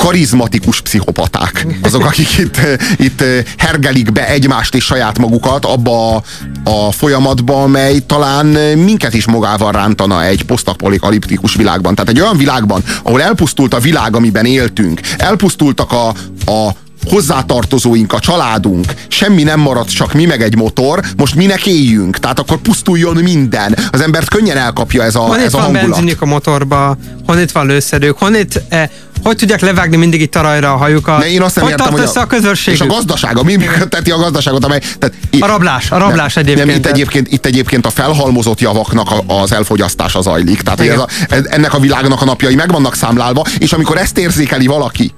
karizmatikus 0.01 0.81
pszichopaták. 0.81 1.67
Azok, 1.83 2.05
akik 2.05 2.39
itt, 2.39 2.57
ö, 2.57 2.75
itt 2.97 3.21
ö, 3.21 3.39
hergelik 3.57 4.13
be 4.13 4.29
egymást 4.29 4.75
és 4.75 4.85
saját 4.85 5.19
magukat 5.19 5.65
abba 5.65 6.15
a, 6.15 6.23
a 6.65 6.93
folyamatba, 6.93 7.63
amely 7.63 7.99
talán 7.99 8.55
ö, 8.55 8.77
minket 8.77 9.15
is 9.15 9.27
magával 9.27 9.73
rántana 9.73 10.25
egy 10.25 10.43
posztapokaliptikus 10.43 11.55
világban. 11.55 11.95
Tehát 11.95 12.11
egy 12.11 12.21
olyan 12.21 12.37
világban, 12.37 12.85
ahol 13.03 13.23
elpusztult 13.23 13.75
a 13.75 13.79
világ, 13.79 14.17
amiben 14.17 14.45
éltünk, 14.45 15.01
elpusztultak 15.19 15.93
a, 15.93 16.09
a 16.51 16.75
hozzátartozóink, 17.09 18.13
a 18.13 18.19
családunk, 18.19 18.95
semmi 19.09 19.43
nem 19.43 19.61
maradt, 19.61 19.91
csak 19.91 20.13
mi 20.13 20.25
meg 20.25 20.43
egy 20.43 20.57
motor, 20.57 21.01
most 21.17 21.35
minek 21.35 21.67
éljünk? 21.67 22.19
Tehát 22.19 22.39
akkor 22.39 22.57
pusztuljon 22.57 23.17
minden. 23.17 23.77
Az 23.91 24.01
embert 24.01 24.29
könnyen 24.29 24.57
elkapja 24.57 25.03
ez 25.03 25.15
a, 25.15 25.21
Honnét 25.21 25.45
ez 25.45 25.55
a 25.55 25.57
van 25.57 25.67
hangulat. 25.67 25.89
benzinjük 25.89 26.23
a 26.23 26.27
motorba, 26.27 26.97
honnét 27.27 27.53
van 27.53 27.67
lőszerük, 27.67 28.19
honnét, 28.19 28.63
eh, 28.69 28.89
hogy 29.23 29.37
tudják 29.37 29.61
levágni 29.61 29.97
mindig 29.97 30.21
itt 30.21 30.31
tarajra 30.31 30.73
a 30.73 30.77
hajukat, 30.77 31.19
Ne, 31.19 31.31
én 31.31 31.43
azt 31.43 31.55
nem 31.55 31.65
hogy 31.65 31.73
értem, 31.73 31.93
hogy 31.93 32.01
össze 32.01 32.21
a, 32.21 32.27
közösség. 32.27 32.75
És 32.75 32.81
a 32.81 32.87
gazdaság, 32.87 33.39
ami 33.39 33.57
működteti 33.57 34.11
a 34.11 34.17
gazdaságot, 34.17 34.65
amely... 34.65 34.81
Tehát, 34.99 35.15
A 35.41 35.47
rablás, 35.47 35.91
a 35.91 35.99
rablás 35.99 36.35
nem, 36.35 36.45
egyébként. 36.45 36.67
Nem, 36.67 36.77
itt, 36.77 36.87
egyébként, 36.87 37.33
itt 37.33 37.47
egyébként 37.47 37.87
a 37.87 37.91
felhalmozott 37.91 38.61
javaknak 38.61 39.11
a, 39.11 39.41
az 39.41 39.53
elfogyasztása 39.53 40.21
zajlik. 40.21 40.61
Tehát 40.61 40.81
ez 40.81 40.99
a, 40.99 41.09
ennek 41.29 41.75
a 41.75 41.79
világnak 41.79 42.23
a 42.23 42.25
napjai 42.25 42.55
meg 42.55 42.73
vannak 42.73 42.95
számlálva, 42.95 43.45
és 43.59 43.73
amikor 43.73 43.97
ezt 43.97 44.19
érzékeli 44.19 44.67
valaki, 44.67 45.13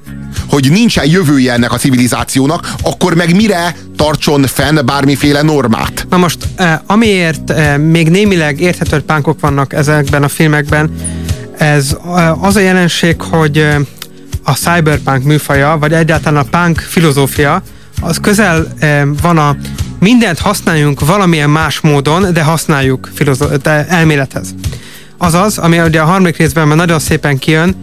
hogy 0.48 0.70
nincsen 0.70 1.06
jövője 1.06 1.52
ennek 1.52 1.72
a 1.72 1.76
civilizációnak, 1.76 2.72
akkor 2.82 3.14
meg 3.14 3.34
mire 3.34 3.76
tartson 3.96 4.42
fenn 4.42 4.78
bármiféle 4.84 5.42
normát? 5.42 6.06
Na 6.10 6.16
most, 6.16 6.38
eh, 6.56 6.78
amiért 6.86 7.50
eh, 7.50 7.78
még 7.78 8.08
némileg 8.08 8.60
érthető 8.60 9.00
pánkok 9.00 9.40
vannak 9.40 9.72
ezekben 9.72 10.22
a 10.22 10.28
filmekben, 10.28 10.90
ez 11.58 11.96
eh, 12.16 12.44
az 12.44 12.56
a 12.56 12.60
jelenség, 12.60 13.20
hogy 13.20 13.66
a 14.42 14.52
cyberpunk 14.52 15.24
műfaja, 15.24 15.76
vagy 15.80 15.92
egyáltalán 15.92 16.46
a 16.50 16.58
punk 16.58 16.78
filozófia, 16.78 17.62
az 18.00 18.18
közel 18.20 18.66
van 19.22 19.38
a 19.38 19.56
mindent 19.98 20.38
használjunk 20.38 21.06
valamilyen 21.06 21.50
más 21.50 21.80
módon, 21.80 22.32
de 22.32 22.42
használjuk 22.42 23.10
filozó- 23.14 23.56
de 23.62 23.86
elmélethez. 23.86 24.54
Azaz, 25.18 25.58
ami 25.58 25.80
ugye 25.80 26.00
a 26.00 26.04
harmadik 26.04 26.36
részben 26.36 26.68
már 26.68 26.76
nagyon 26.76 26.98
szépen 26.98 27.38
kijön, 27.38 27.76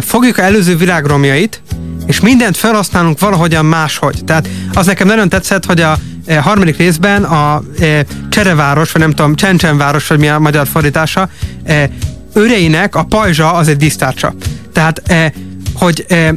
fogjuk 0.00 0.38
a 0.38 0.42
előző 0.42 0.76
világ 0.76 1.04
romjait, 1.04 1.62
és 2.06 2.20
mindent 2.20 2.56
felhasználunk 2.56 3.20
valahogyan 3.20 3.64
máshogy. 3.64 4.24
Tehát 4.24 4.48
az 4.74 4.86
nekem 4.86 5.06
nagyon 5.06 5.28
tetszett, 5.28 5.64
hogy 5.64 5.80
a 5.80 5.96
eh, 6.26 6.44
harmadik 6.44 6.76
részben 6.76 7.24
a 7.24 7.62
eh, 7.80 8.00
Csereváros, 8.28 8.92
vagy 8.92 9.02
nem 9.02 9.10
tudom, 9.10 9.34
Csencsenváros, 9.34 10.06
vagy 10.06 10.18
mi 10.18 10.28
a 10.28 10.38
magyar 10.38 10.66
fordítása, 10.66 11.28
eh, 11.64 11.88
őreinek 12.34 12.94
a 12.94 13.04
pajzsa 13.04 13.52
az 13.52 13.68
egy 13.68 13.76
disztárcsa. 13.76 14.34
Tehát 14.72 15.02
eh, 15.04 15.30
hogy 15.74 16.04
eh, 16.08 16.28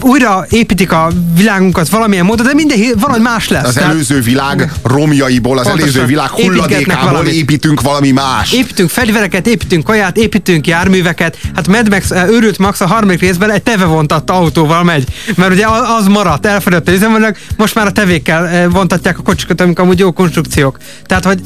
újra 0.00 0.46
építik 0.50 0.92
a 0.92 1.08
világunkat 1.36 1.88
valamilyen 1.88 2.24
módon, 2.24 2.46
de 2.46 2.54
minden 2.54 2.78
valahogy 2.98 3.22
más 3.22 3.48
lesz. 3.48 3.66
Az 3.66 3.74
Tehát 3.74 3.90
előző 3.90 4.20
világ 4.20 4.72
romjaiból, 4.82 5.58
az 5.58 5.66
Pontosan. 5.66 5.88
előző 5.88 6.06
világ 6.06 6.28
hulladékából 6.28 7.10
valamit. 7.10 7.32
építünk 7.32 7.80
valami 7.80 8.10
más. 8.10 8.52
Építünk 8.52 8.90
fegyvereket, 8.90 9.46
építünk 9.46 9.84
kaját, 9.84 10.16
építünk 10.16 10.66
járműveket. 10.66 11.38
Hát 11.54 11.68
Mad 11.68 11.88
Max, 11.88 12.10
eh, 12.10 12.28
őrült 12.28 12.58
Max 12.58 12.80
a 12.80 12.86
harmadik 12.86 13.20
részben 13.20 13.50
egy 13.50 13.62
teve 13.62 13.84
vontatta 13.84 14.32
autóval 14.32 14.84
megy. 14.84 15.04
Mert 15.34 15.52
ugye 15.52 15.66
az 15.66 15.82
az 15.98 16.06
maradt, 16.06 16.46
elfogyott 16.46 16.88
a 16.88 16.92
üzemanyag, 16.92 17.36
most 17.56 17.74
már 17.74 17.86
a 17.86 17.92
tevékkel 17.92 18.48
eh, 18.48 18.70
vontatják 18.70 19.18
a 19.18 19.22
kocsikat, 19.22 19.60
amik 19.60 19.78
amúgy 19.78 19.98
jó 19.98 20.12
konstrukciók. 20.12 20.78
Tehát, 21.06 21.24
hogy 21.24 21.40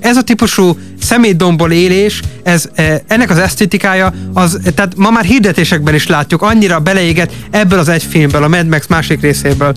ez 0.00 0.16
a 0.16 0.22
típusú 0.22 0.78
szemétdomból 1.00 1.72
élés, 1.72 2.20
ez, 2.42 2.68
eh, 2.74 2.98
ennek 3.06 3.30
az 3.30 3.38
esztétikája, 3.38 4.12
az, 4.34 4.60
eh, 4.64 4.72
tehát 4.72 4.96
ma 4.96 5.10
már 5.10 5.24
hirdetésekben 5.24 5.94
is 5.94 6.06
látjuk, 6.06 6.42
annyira 6.42 6.78
beleégett 6.78 7.32
ebből 7.50 7.78
az 7.78 7.88
egy 7.88 8.02
filmből, 8.02 8.42
a 8.42 8.48
Mad 8.48 8.66
Max 8.66 8.86
másik 8.86 9.20
részéből 9.20 9.74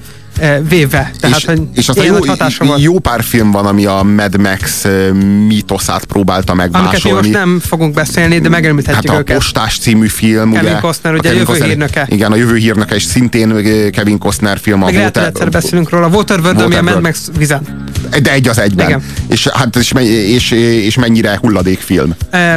véve. 0.70 1.12
Tehát, 1.20 1.38
és, 1.38 1.46
hogy 1.46 1.62
és 1.74 1.90
aztán 1.90 2.06
jó, 2.06 2.14
nagy 2.14 2.28
hatása 2.28 2.66
volt. 2.66 2.82
jó 2.82 3.00
pár 3.00 3.24
film 3.24 3.52
van, 3.52 3.66
ami 3.66 3.86
a 3.86 4.04
Mad 4.04 4.38
Max 4.40 4.84
ö, 4.86 5.12
mítoszát 5.48 6.06
próbálta 6.06 6.52
Amiket 6.52 6.72
mi 6.72 6.78
megmásolni. 6.82 7.18
most 7.18 7.32
nem 7.40 7.60
fogunk 7.60 7.94
beszélni, 7.94 8.40
de 8.40 8.50
megemlíthetjük 8.50 9.08
Hát 9.12 9.16
a 9.18 9.20
őket. 9.20 9.36
Postás 9.36 9.78
című 9.78 10.08
film, 10.08 10.52
Kevin 10.54 10.70
ugye? 10.70 10.80
Costner, 10.80 11.14
A 11.14 11.18
ugye, 11.18 11.24
Kevin 11.30 11.40
jövő 11.40 11.50
Costner- 11.52 11.70
hírnöke. 11.70 12.06
Igen, 12.10 12.32
a 12.32 12.36
jövő 12.36 12.56
hírnöke, 12.56 12.96
és 12.96 13.04
szintén 13.04 13.50
ö, 13.50 13.90
Kevin 13.90 14.18
Costner 14.18 14.60
film 14.62 14.82
a 14.82 14.86
Meg 14.86 14.94
lehet, 14.96 15.18
hogy 15.18 15.26
egyszer 15.28 15.50
beszélünk 15.50 15.90
róla. 15.90 16.08
Waterworld, 16.08 16.62
ami 16.62 16.76
a 16.76 16.82
Mad 16.82 16.94
Waterworld. 16.94 17.04
Max 17.04 17.32
vizen. 17.38 17.92
De 18.22 18.32
egy 18.32 18.48
az 18.48 18.60
egyben. 18.60 18.88
Igen. 18.88 19.04
És, 19.28 19.48
hát, 19.48 19.76
és, 19.76 19.92
és, 20.28 20.52
és 20.86 20.96
mennyire 20.98 21.38
hulladékfilm. 21.42 22.16
Eh, 22.30 22.56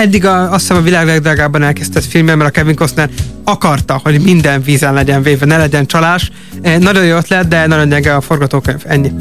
Eddig 0.00 0.24
a, 0.24 0.52
azt 0.52 0.60
hiszem 0.60 0.76
a 0.76 0.80
világ 0.80 1.06
legdrágábban 1.06 1.62
elkezdett 1.62 2.04
filmben, 2.04 2.36
mert 2.38 2.50
a 2.50 2.52
Kevin 2.52 2.74
Costner 2.74 3.08
akarta, 3.44 4.00
hogy 4.04 4.20
minden 4.20 4.62
vízen 4.62 4.94
legyen 4.94 5.22
véve, 5.22 5.46
ne 5.46 5.56
legyen 5.56 5.86
csalás. 5.86 6.30
Eh, 6.62 6.78
Nagyon 6.96 7.10
jó 7.10 7.16
ötlet, 7.16 7.48
de 7.48 7.66
nagyon 7.66 7.88
gyenge 7.88 8.14
a 8.14 8.20
forgatókönyv. 8.20 8.82
Ennyi. 8.86 9.12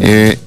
É, 0.00 0.38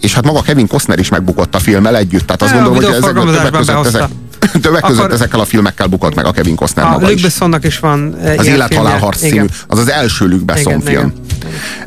és 0.00 0.14
hát 0.14 0.24
maga 0.24 0.42
Kevin 0.42 0.66
Costner 0.66 0.98
is 0.98 1.08
megbukott 1.08 1.54
a 1.54 1.58
filmmel 1.58 1.96
együtt. 1.96 2.26
Tehát 2.26 2.42
azt 2.42 2.52
Ja, 2.54 2.62
gondolom, 2.62 2.84
hogy 2.84 2.94
ezek, 2.94 3.12
többek 3.12 3.52
között, 3.58 3.86
ezek, 3.86 4.08
többek 4.62 4.80
között 4.82 4.98
Akkor- 4.98 5.12
ezekkel 5.12 5.40
a 5.40 5.44
filmekkel 5.44 5.86
bukott 5.86 6.14
meg 6.14 6.24
a 6.26 6.30
Kevin 6.30 6.54
Costner 6.54 6.84
A 6.84 6.88
maga 6.88 7.06
Luc 7.08 7.24
is. 7.24 7.38
Is 7.62 7.78
van 7.78 8.16
eh, 8.22 8.34
Az 8.38 8.44
ilyen 8.44 8.54
Élet 8.56 8.68
filmje. 8.68 8.88
Halál 8.88 8.98
Harc 9.02 9.18
című, 9.18 9.32
Igen. 9.34 9.48
az 9.66 9.78
az 9.78 9.90
első 9.90 10.26
Luc 10.28 10.42
Besson 10.42 10.80
Igen, 10.80 10.80
film. 10.80 11.12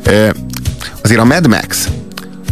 Ö, 0.02 0.28
Azért 1.02 1.20
a 1.20 1.24
Mad 1.24 1.46
Max 1.46 1.88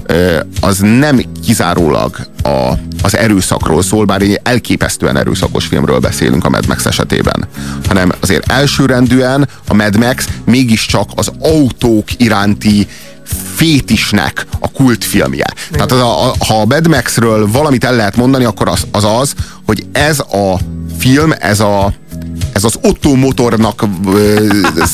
ö, 0.06 0.38
az 0.60 0.78
nem 0.78 1.20
kizárólag 1.44 2.16
a, 2.48 2.78
az 3.02 3.16
erőszakról 3.16 3.82
szól, 3.82 4.04
bár 4.04 4.22
egy 4.22 4.40
elképesztően 4.42 5.16
erőszakos 5.16 5.66
filmről 5.66 5.98
beszélünk 5.98 6.44
a 6.44 6.48
Mad 6.48 6.66
Max 6.66 6.86
esetében, 6.86 7.48
hanem 7.86 8.12
azért 8.20 8.52
elsőrendűen 8.52 9.48
a 9.68 9.74
Mad 9.74 9.96
Max 9.96 10.28
mégiscsak 10.44 11.08
az 11.14 11.32
autók 11.40 12.04
iránti 12.16 12.86
fétisnek 13.54 14.46
a 14.60 14.70
kultfilmje. 14.70 15.46
Tehát 15.70 15.92
az 15.92 16.00
a, 16.00 16.26
a, 16.26 16.34
ha 16.46 16.60
a 16.60 16.66
Mad 16.66 16.88
Maxről 16.88 17.50
valamit 17.50 17.84
el 17.84 17.96
lehet 17.96 18.16
mondani, 18.16 18.44
akkor 18.44 18.68
az 18.68 18.86
az, 18.90 19.04
az 19.04 19.34
hogy 19.66 19.86
ez 19.92 20.18
a 20.18 20.58
film, 20.98 21.32
ez 21.38 21.60
a 21.60 21.92
ez 22.58 22.64
az 22.64 22.78
Otto 22.82 23.14
motornak 23.14 23.84
ö, 24.06 24.46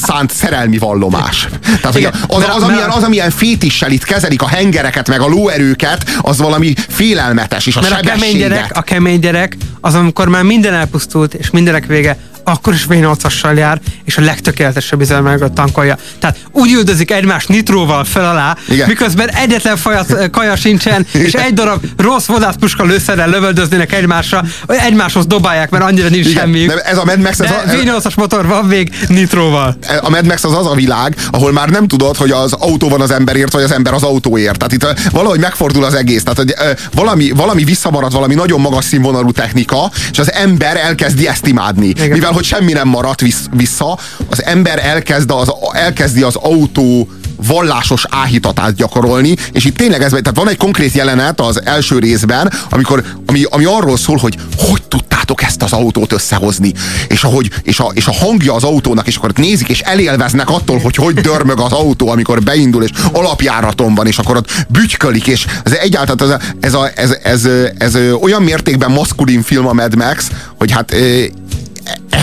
szánt 0.06 0.33
szerelmi 0.33 0.78
vallomás. 0.78 1.49
Tehát 1.64 1.85
hogy 1.92 1.97
Igen, 1.97 2.12
az, 2.28 2.38
mert- 2.38 2.54
az, 2.54 2.61
mert- 2.61 2.62
amilyen, 2.62 2.90
az, 2.90 3.02
amilyen 3.02 3.30
fétissel 3.30 3.90
itt 3.90 4.04
kezelik 4.04 4.42
a 4.42 4.47
hengereket, 4.47 5.09
meg 5.09 5.21
a 5.21 5.26
lóerőket, 5.26 6.11
az 6.21 6.38
valami 6.38 6.75
félelmetes, 6.88 7.66
és 7.66 7.76
a 7.76 7.80
Mert 7.80 7.92
a 7.92 8.00
kemény 8.00 8.37
gyerek, 8.37 8.71
a 8.76 8.83
kemény 8.83 9.18
gyerek, 9.18 9.56
az 9.80 9.94
amikor 9.94 10.28
már 10.28 10.42
minden 10.42 10.75
elpusztult, 10.75 11.35
és 11.35 11.50
mindenek 11.50 11.87
vége, 11.87 12.18
akkor 12.45 12.73
is 12.75 12.87
V8-assal 12.89 13.57
jár, 13.57 13.81
és 14.05 14.17
a 14.17 14.21
legtökéletesebb 14.21 15.01
üzemanyagot 15.01 15.53
tankolja. 15.53 15.97
Tehát 16.19 16.37
úgy 16.53 16.73
üldözik 16.73 17.11
egymást 17.11 17.49
nitróval 17.49 18.05
fel 18.05 18.29
alá, 18.31 18.57
Igen. 18.69 18.89
miközben 18.89 19.29
egyetlen 19.31 19.77
fajat 19.77 20.31
kaja 20.31 20.57
sincsen, 20.57 21.07
és 21.13 21.33
egy 21.33 21.53
darab 21.55 21.85
rossz 21.97 22.27
vadászpuska 22.27 22.85
lőszerrel 22.85 23.29
lövöldöznének 23.29 23.93
egymásra, 23.93 24.45
egymáshoz 24.67 25.27
dobálják, 25.27 25.71
mert 25.71 25.85
annyira 25.85 26.09
nincs 26.09 26.27
Igen, 26.27 26.41
semmiük. 26.43 26.75
de 26.75 26.81
ez 26.81 26.99
a 26.99 27.05
Mad 27.05 27.19
Max, 27.21 27.41
ez 27.41 27.51
a- 27.51 27.63
ez- 27.67 27.81
V8-as 27.83 28.17
motor 28.17 28.47
van 28.47 28.65
még 28.65 28.93
nitróval. 29.09 29.77
a 30.01 30.11
Mad 30.11 30.27
Max 30.27 30.45
az 30.45 30.57
az 30.57 30.67
a 30.67 30.75
világ, 30.75 31.17
ahol 31.31 31.53
már 31.53 31.69
nem 31.69 31.89
tudod, 31.89 32.17
hogy 32.17 32.31
az 32.31 32.53
autó 32.53 32.89
van 32.89 33.01
az 33.01 33.11
emberért, 33.11 33.53
vagy 33.53 33.63
az 33.63 33.73
ember 33.73 33.93
az 33.93 34.03
autóért. 34.03 34.59
Tehát 34.59 34.73
itt 34.73 35.11
valahogy 35.11 35.41
megfordul 35.41 35.85
az 35.85 35.95
egész. 35.95 36.23
Tehát 36.23 36.39
hogy, 36.39 36.55
valami, 36.95 37.31
valami 37.31 37.65
visszamarad, 37.65 38.13
valami 38.13 38.35
nagyon 38.35 38.61
magas 38.61 38.85
színvonalú 38.85 39.31
technika, 39.31 39.91
és 40.11 40.19
az 40.19 40.33
ember 40.33 40.77
elkezdi 40.77 41.29
ezt 41.29 41.47
imádni. 41.47 41.87
Igen. 41.89 42.09
Mivel, 42.09 42.33
hogy 42.35 42.45
semmi 42.45 42.73
nem 42.73 42.88
maradt 42.88 43.21
vissz- 43.21 43.49
vissza, 43.53 43.99
az 44.31 44.45
ember 44.45 44.87
elkezd 44.87 45.31
az, 45.31 45.53
elkezdi 45.73 46.23
az 46.23 46.37
autó 46.37 47.09
vallásos 47.47 48.05
áhítatát 48.11 48.75
gyakorolni, 48.75 49.37
és 49.53 49.64
itt 49.64 49.76
tényleg 49.76 50.03
ez, 50.03 50.11
tehát 50.11 50.37
van 50.37 50.49
egy 50.49 50.57
konkrét 50.57 50.93
jelenet 50.93 51.41
az 51.41 51.61
első 51.64 51.99
részben, 51.99 52.53
amikor, 52.71 53.05
ami, 53.26 53.43
ami 53.50 53.64
arról 53.64 53.97
szól, 53.97 54.17
hogy 54.17 54.38
hogy 54.59 54.83
tudtátok 54.83 55.43
ezt 55.43 55.62
az 55.62 55.73
autót 55.73 56.12
összehozni, 56.12 56.73
és, 57.09 57.25
ahogy, 57.25 57.50
és, 57.62 57.81
a, 57.81 57.91
és 57.95 58.07
a 58.07 58.12
hangja 58.12 58.55
az 58.55 58.64
autónak, 58.64 59.07
és 59.07 59.17
akkor 59.17 59.33
nézik, 59.37 59.69
és 59.69 59.81
elélveznek 59.81 60.50
attól, 60.50 60.79
hogy 60.79 60.95
hogy 60.95 61.14
dörmög 61.14 61.61
az 61.61 61.73
autó, 61.73 62.09
amikor 62.09 62.43
beindul, 62.43 62.83
és 62.83 62.91
alapjáraton 63.12 63.95
van, 63.95 64.07
és 64.07 64.19
akkor 64.19 64.37
ott 64.37 64.50
bütykölik, 64.69 65.26
és 65.26 65.47
ez 65.64 65.73
egyáltalán 65.73 66.33
ez, 66.33 66.49
ez, 66.61 66.75
a, 66.75 66.91
ez, 66.95 67.17
ez, 67.23 67.45
ez, 67.79 67.95
ez 67.95 67.99
olyan 68.21 68.43
mértékben 68.43 68.91
maszkulin 68.91 69.43
film 69.43 69.67
a 69.67 69.73
Mad 69.73 69.95
Max, 69.95 70.31
hogy 70.59 70.71
hát 70.71 70.95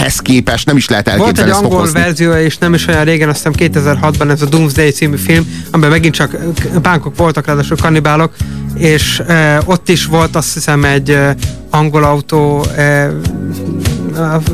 ehhez 0.02 0.20
képest 0.20 0.66
nem 0.66 0.78
is 0.78 0.88
lehet 0.88 1.06
Volt 1.06 1.20
elképzelni 1.20 1.52
egy 1.52 1.56
ezt 1.56 1.66
angol 1.66 1.78
fokozni. 1.78 2.00
verziója, 2.00 2.42
és 2.42 2.58
nem 2.58 2.74
is 2.74 2.88
olyan 2.88 3.04
régen, 3.04 3.30
azt 3.30 3.48
hiszem 3.50 3.72
2006-ban 3.84 4.32
ez 4.32 4.42
a 4.42 4.46
Doomsday 4.46 4.90
című 4.90 5.18
film, 5.18 5.48
amiben 5.72 5.92
megint 5.92 6.14
csak 6.14 6.38
bánkok 6.82 7.18
voltak, 7.18 7.46
ráadásul 7.46 7.78
kannibálok, 7.78 8.34
és 8.76 9.22
e, 9.28 9.62
ott 9.66 9.90
is 9.90 10.06
volt 10.06 10.36
azt 10.36 10.54
hiszem 10.54 10.84
egy 10.84 11.10
e, 11.10 11.36
angol 11.70 12.04
autó, 12.04 12.66
e, 12.76 13.12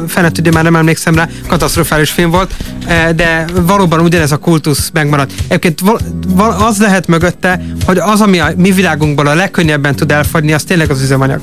fene 0.08 0.32
tudja, 0.32 0.52
már 0.52 0.64
nem 0.64 0.76
emlékszem 0.76 1.16
rá, 1.16 1.30
katasztrofális 1.48 2.10
film 2.10 2.30
volt, 2.30 2.54
e, 2.88 3.14
de 3.14 3.46
valóban 3.62 4.00
ugyanez 4.00 4.32
a 4.32 4.38
kultusz 4.38 4.90
megmaradt. 4.94 5.34
Egyébként 5.48 5.80
val, 5.80 6.00
val, 6.28 6.52
az 6.52 6.78
lehet 6.78 7.08
mögötte, 7.08 7.62
hogy 7.86 7.98
az, 7.98 8.22
ami 8.22 8.40
a 8.40 8.50
mi 8.58 8.72
világunkból 8.72 9.28
a 9.28 9.34
legkönnyebben 9.34 9.96
tud 9.96 10.12
elfogyni, 10.12 10.54
az 10.54 10.64
tényleg 10.64 10.90
az 10.90 11.02
üzemanyag. 11.02 11.42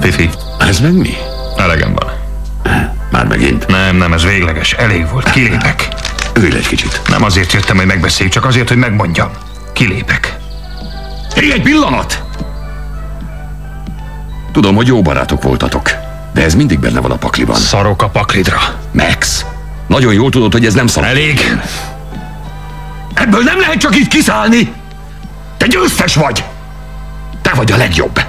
Fifi, 0.00 0.30
Ez 0.58 0.80
meg 0.80 0.92
mi? 0.92 1.10
Elegem 1.56 1.94
van. 1.94 2.10
Már 3.10 3.26
megint. 3.26 3.66
Nem, 3.66 3.96
nem, 3.96 4.12
ez 4.12 4.22
végleges. 4.22 4.72
Elég 4.72 5.10
volt. 5.10 5.30
Kilépek. 5.30 5.88
Ülj 6.34 6.54
egy 6.54 6.66
kicsit. 6.66 7.00
Nem 7.08 7.22
azért 7.22 7.52
jöttem, 7.52 7.76
hogy 7.76 7.86
megbeszéljük, 7.86 8.34
csak 8.34 8.44
azért, 8.44 8.68
hogy 8.68 8.76
megmondjam. 8.76 9.30
Kilépek. 9.72 10.36
Hé, 11.34 11.52
egy 11.52 11.62
pillanat! 11.62 12.22
Tudom, 14.52 14.74
hogy 14.74 14.86
jó 14.86 15.02
barátok 15.02 15.42
voltatok, 15.42 15.90
de 16.32 16.42
ez 16.42 16.54
mindig 16.54 16.78
benne 16.78 17.00
van 17.00 17.10
a 17.10 17.16
pakliban. 17.16 17.56
Szarok 17.56 18.02
a 18.02 18.08
paklidra. 18.08 18.60
Max, 18.90 19.44
nagyon 19.86 20.12
jól 20.12 20.30
tudod, 20.30 20.52
hogy 20.52 20.66
ez 20.66 20.74
nem 20.74 20.86
szar. 20.86 21.04
Elég? 21.04 21.58
Ebből 23.14 23.42
nem 23.42 23.60
lehet 23.60 23.78
csak 23.78 23.96
így 23.96 24.08
kiszállni! 24.08 24.72
Te 25.56 25.66
győztes 25.66 26.14
vagy! 26.14 26.44
Te 27.42 27.52
vagy 27.54 27.72
a 27.72 27.76
legjobb! 27.76 28.20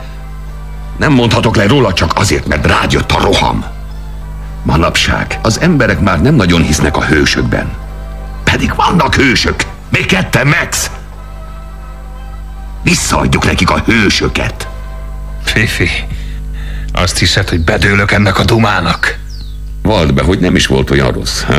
Nem 1.04 1.14
mondhatok 1.14 1.56
le 1.56 1.68
róla 1.68 1.94
csak 1.94 2.12
azért, 2.16 2.48
mert 2.48 2.66
rád 2.66 2.92
jött 2.92 3.12
a 3.12 3.22
roham. 3.22 3.66
Manapság 4.62 5.40
az 5.42 5.60
emberek 5.60 6.00
már 6.00 6.22
nem 6.22 6.36
nagyon 6.36 6.62
hisznek 6.62 6.98
a 6.98 7.04
hősökben. 7.04 7.72
Pedig 8.44 8.74
vannak 8.76 9.16
hősök! 9.16 9.56
Még 9.90 10.06
ketten, 10.06 10.48
Max! 10.48 10.92
Visszaadjuk 12.84 13.46
nekik 13.46 13.70
a 13.70 13.84
hősöket! 13.86 14.68
Fifi, 15.44 15.90
azt 16.94 17.18
hiszed, 17.18 17.50
hogy 17.50 17.60
bedőlök 17.60 18.12
ennek 18.12 18.40
a 18.40 18.44
dumának? 18.44 19.20
Vald 19.82 20.14
be, 20.14 20.24
hogy 20.24 20.40
nem 20.40 20.56
is 20.56 20.68
volt 20.68 20.90
olyan 20.90 21.12
rossz, 21.12 21.42
ha? 21.42 21.56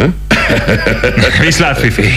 Viszlát, 1.40 1.78
Fifi. 1.78 2.08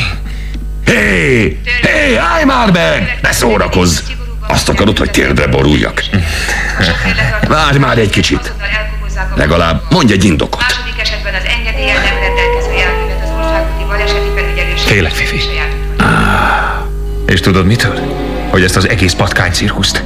Hé! 0.85 1.61
Hé, 1.81 2.15
állj 2.15 2.43
már 2.43 2.71
meg! 2.71 3.19
Ne 3.21 3.31
szórakozz! 3.31 3.99
Azt 4.47 4.69
akarod, 4.69 4.97
hogy 4.97 5.11
térdre 5.11 5.47
boruljak? 5.47 6.03
Várj 7.47 7.77
már 7.77 7.97
egy 7.97 8.09
kicsit. 8.09 8.53
Legalább 9.35 9.81
mondj 9.89 10.13
egy 10.13 10.23
indokot. 10.23 10.61
Második 10.61 11.01
esetben 11.01 11.33
az 11.33 11.43
engedélyen 11.57 11.95
nem 11.95 12.13
rendelkező 12.19 12.71
járművet 12.77 13.23
az 13.23 13.29
országúti 13.37 13.83
baleseti 13.87 14.29
felügyelőség. 14.35 14.87
Félek, 14.87 15.11
Fifi. 15.11 15.39
És 17.25 17.39
tudod 17.39 17.65
mitől? 17.65 17.99
Hogy 18.49 18.63
ezt 18.63 18.75
az 18.75 18.89
egész 18.89 19.13
patkány 19.13 19.51
cirkuszt 19.51 20.03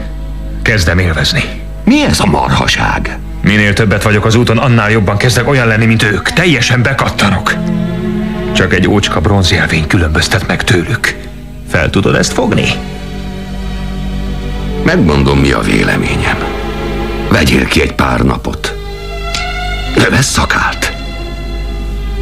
kezdem 0.62 0.97
élvezni. 0.99 1.43
Mi 1.84 2.04
ez 2.04 2.19
a 2.19 2.25
marhaság? 2.25 3.17
Minél 3.41 3.73
többet 3.73 4.04
vagyok 4.04 4.25
az 4.25 4.36
úton, 4.36 4.58
annál 4.58 4.91
jobban 4.91 5.17
kezdek 5.17 5.47
olyan 5.47 5.67
lenni, 5.67 5.86
mint 5.86 6.04
ők. 6.04 6.30
Teljesen 6.30 6.82
bekattanok. 6.82 7.54
Csak 8.54 8.73
egy 8.73 8.88
ócska 8.88 9.19
bronzjelvény 9.19 9.88
különböztet 9.88 10.47
meg 10.47 10.63
tőlük. 10.63 11.15
Fel 11.69 11.89
tudod 11.89 12.15
ezt 12.15 12.34
fogni? 12.34 12.65
Megmondom, 14.95 15.39
mi 15.39 15.51
a 15.51 15.60
véleményem. 15.60 16.38
Vegyél 17.30 17.65
ki 17.65 17.82
egy 17.82 17.93
pár 17.93 18.19
napot. 18.19 18.75
Növesz 19.95 20.25
szakált. 20.25 20.93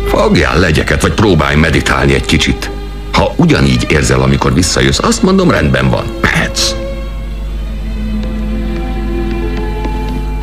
Fogjál 0.07 0.59
legyeket, 0.59 1.01
vagy 1.01 1.13
próbálj 1.13 1.55
meditálni 1.55 2.13
egy 2.13 2.25
kicsit. 2.25 2.69
Ha 3.11 3.33
ugyanígy 3.35 3.85
érzel, 3.91 4.21
amikor 4.21 4.53
visszajössz, 4.53 4.99
azt 4.99 5.23
mondom, 5.23 5.51
rendben 5.51 5.89
van. 5.89 6.05
Mehetsz. 6.21 6.71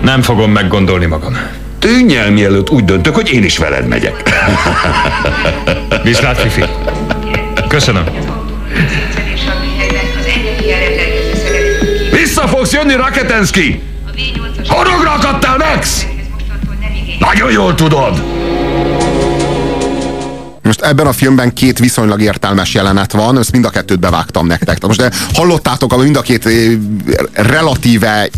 Nem 0.03 0.23
fogom 0.23 0.51
meggondolni 0.51 1.07
magam. 1.07 1.37
Tűnj 1.79 2.17
el, 2.17 2.31
mielőtt 2.31 2.71
úgy 2.71 2.85
döntök, 2.85 3.15
hogy 3.15 3.33
én 3.33 3.45
is 3.45 3.59
veled 3.59 3.87
megyek. 3.87 4.23
Viszlát, 6.03 6.39
Fifi. 6.39 6.65
Köszönöm. 7.69 8.05
Vissza 12.27 12.49
fogsz 12.49 12.73
jönni, 12.73 12.95
Raketenski! 12.95 13.83
A 14.07 14.11
V8-as 14.11 14.67
Horogra 14.69 15.11
akadtál, 15.13 15.57
Max! 15.57 16.07
Nagyon 17.19 17.51
jól 17.51 17.75
tudod! 17.75 18.23
Most 20.63 20.81
ebben 20.81 21.07
a 21.07 21.13
filmben 21.13 21.53
két 21.53 21.79
viszonylag 21.79 22.21
értelmes 22.21 22.75
jelenet 22.75 23.13
van, 23.13 23.39
ezt 23.39 23.53
mind 23.53 23.65
a 23.65 23.71
kettőt 23.71 23.99
bevágtam 23.99 24.47
nektek. 24.47 24.79
Tehát 24.79 24.87
most 24.87 24.99
de 24.99 25.13
hallottátok, 25.35 25.93
hogy 25.93 26.05
mind 26.05 26.17
a 26.17 26.21
két 26.21 26.47
eh, 26.47 26.53
relatíve 27.33 28.29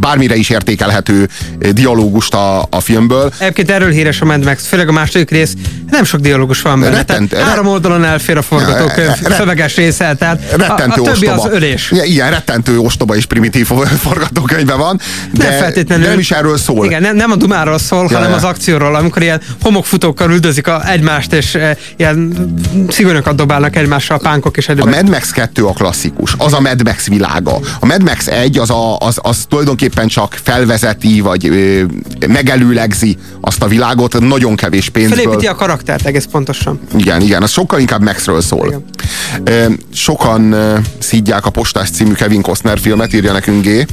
bármire 0.00 0.34
is 0.36 0.48
értékelhető 0.50 1.28
eh, 1.58 1.70
dialógust 1.70 2.34
a, 2.34 2.66
a 2.70 2.80
filmből. 2.80 3.32
Egyébként 3.38 3.70
erről 3.70 3.90
híres 3.90 4.20
a 4.20 4.24
Mad 4.24 4.44
Max, 4.44 4.66
főleg 4.66 4.88
a 4.88 4.92
második 4.92 5.30
rész, 5.30 5.54
nem 5.90 6.04
sok 6.04 6.20
dialógus 6.20 6.62
van 6.62 6.80
benne. 6.80 6.96
Rettent- 6.96 7.30
tehát 7.30 7.46
három 7.46 7.66
oldalon 7.66 8.04
elfér 8.04 8.36
a 8.36 8.42
forgatókönyv 8.42 9.06
Ja, 9.06 9.28
re- 9.28 9.34
szöveges 9.36 9.76
része, 9.76 10.14
tehát 10.14 10.40
a, 10.50 10.54
a 10.54 10.56
Rettentő 10.56 11.02
többi 11.02 11.10
ostoba. 11.10 11.42
az 11.42 11.52
ölés. 11.52 11.90
Igen, 11.90 12.04
ilyen 12.04 12.30
rettentő 12.30 12.78
ostoba 12.78 13.16
és 13.16 13.24
primitív 13.26 13.66
forgatókönyve 14.06 14.74
van, 14.74 15.00
de, 15.32 15.48
nem 15.48 15.58
feltétlenül. 15.58 16.04
de 16.04 16.10
nem 16.10 16.18
is 16.18 16.30
erről 16.30 16.58
szól. 16.58 16.84
Igen, 16.84 17.00
nem, 17.02 17.16
nem 17.16 17.30
a 17.30 17.36
dumáról 17.36 17.78
szól, 17.78 18.06
Ja, 18.10 18.16
hanem 18.16 18.30
ja. 18.30 18.36
az 18.36 18.44
akcióról, 18.44 18.94
amikor 18.94 19.22
ilyen 19.22 19.40
homokfutókkal 19.62 20.30
üldözik 20.30 20.66
a, 20.66 20.90
egymást, 20.90 21.32
és 21.32 21.54
e, 21.54 21.76
ilyen 21.96 22.34
szigonyokat 22.88 23.34
dobálnak 23.36 23.76
egymással 23.76 24.16
a 24.16 24.20
pánkok 24.20 24.56
és 24.56 24.68
A 24.68 24.72
egyébként. 24.72 24.94
Mad 25.02 25.10
Max 25.10 25.30
2 25.30 25.64
a 25.64 25.72
klasszikus, 25.72 26.34
az 26.38 26.52
a 26.52 26.60
Mad 26.60 26.82
Max 26.84 27.08
világa. 27.08 27.58
A 27.80 27.86
Mad 27.86 28.02
Max 28.02 28.26
1 28.26 28.58
az, 28.58 28.70
a, 28.70 28.96
az, 28.98 29.18
az 29.22 29.44
tulajdonképpen 29.48 29.79
csak 30.06 30.38
felvezeti, 30.42 31.20
vagy 31.20 31.46
ö, 31.48 31.82
megelőlegzi 32.28 33.16
azt 33.40 33.62
a 33.62 33.66
világot, 33.66 34.20
nagyon 34.20 34.56
kevés 34.56 34.88
pénzből. 34.88 35.18
Felépíti 35.18 35.46
a 35.46 35.54
karaktert 35.54 36.06
egész 36.06 36.24
pontosan. 36.30 36.80
Igen, 36.96 37.20
igen, 37.20 37.42
az 37.42 37.50
sokkal 37.50 37.80
inkább 37.80 38.02
Maxről 38.02 38.40
szól. 38.40 38.66
Igen. 38.66 38.84
Ö, 39.44 39.72
Sokan 39.92 40.52
ö, 40.52 40.78
szídják 40.98 41.46
a 41.46 41.50
Postás 41.50 41.90
című 41.90 42.12
Kevin 42.12 42.42
Costner 42.42 42.78
filmet, 42.78 43.14
írja 43.14 43.32
nekünk 43.32 43.66
G, 43.66 43.86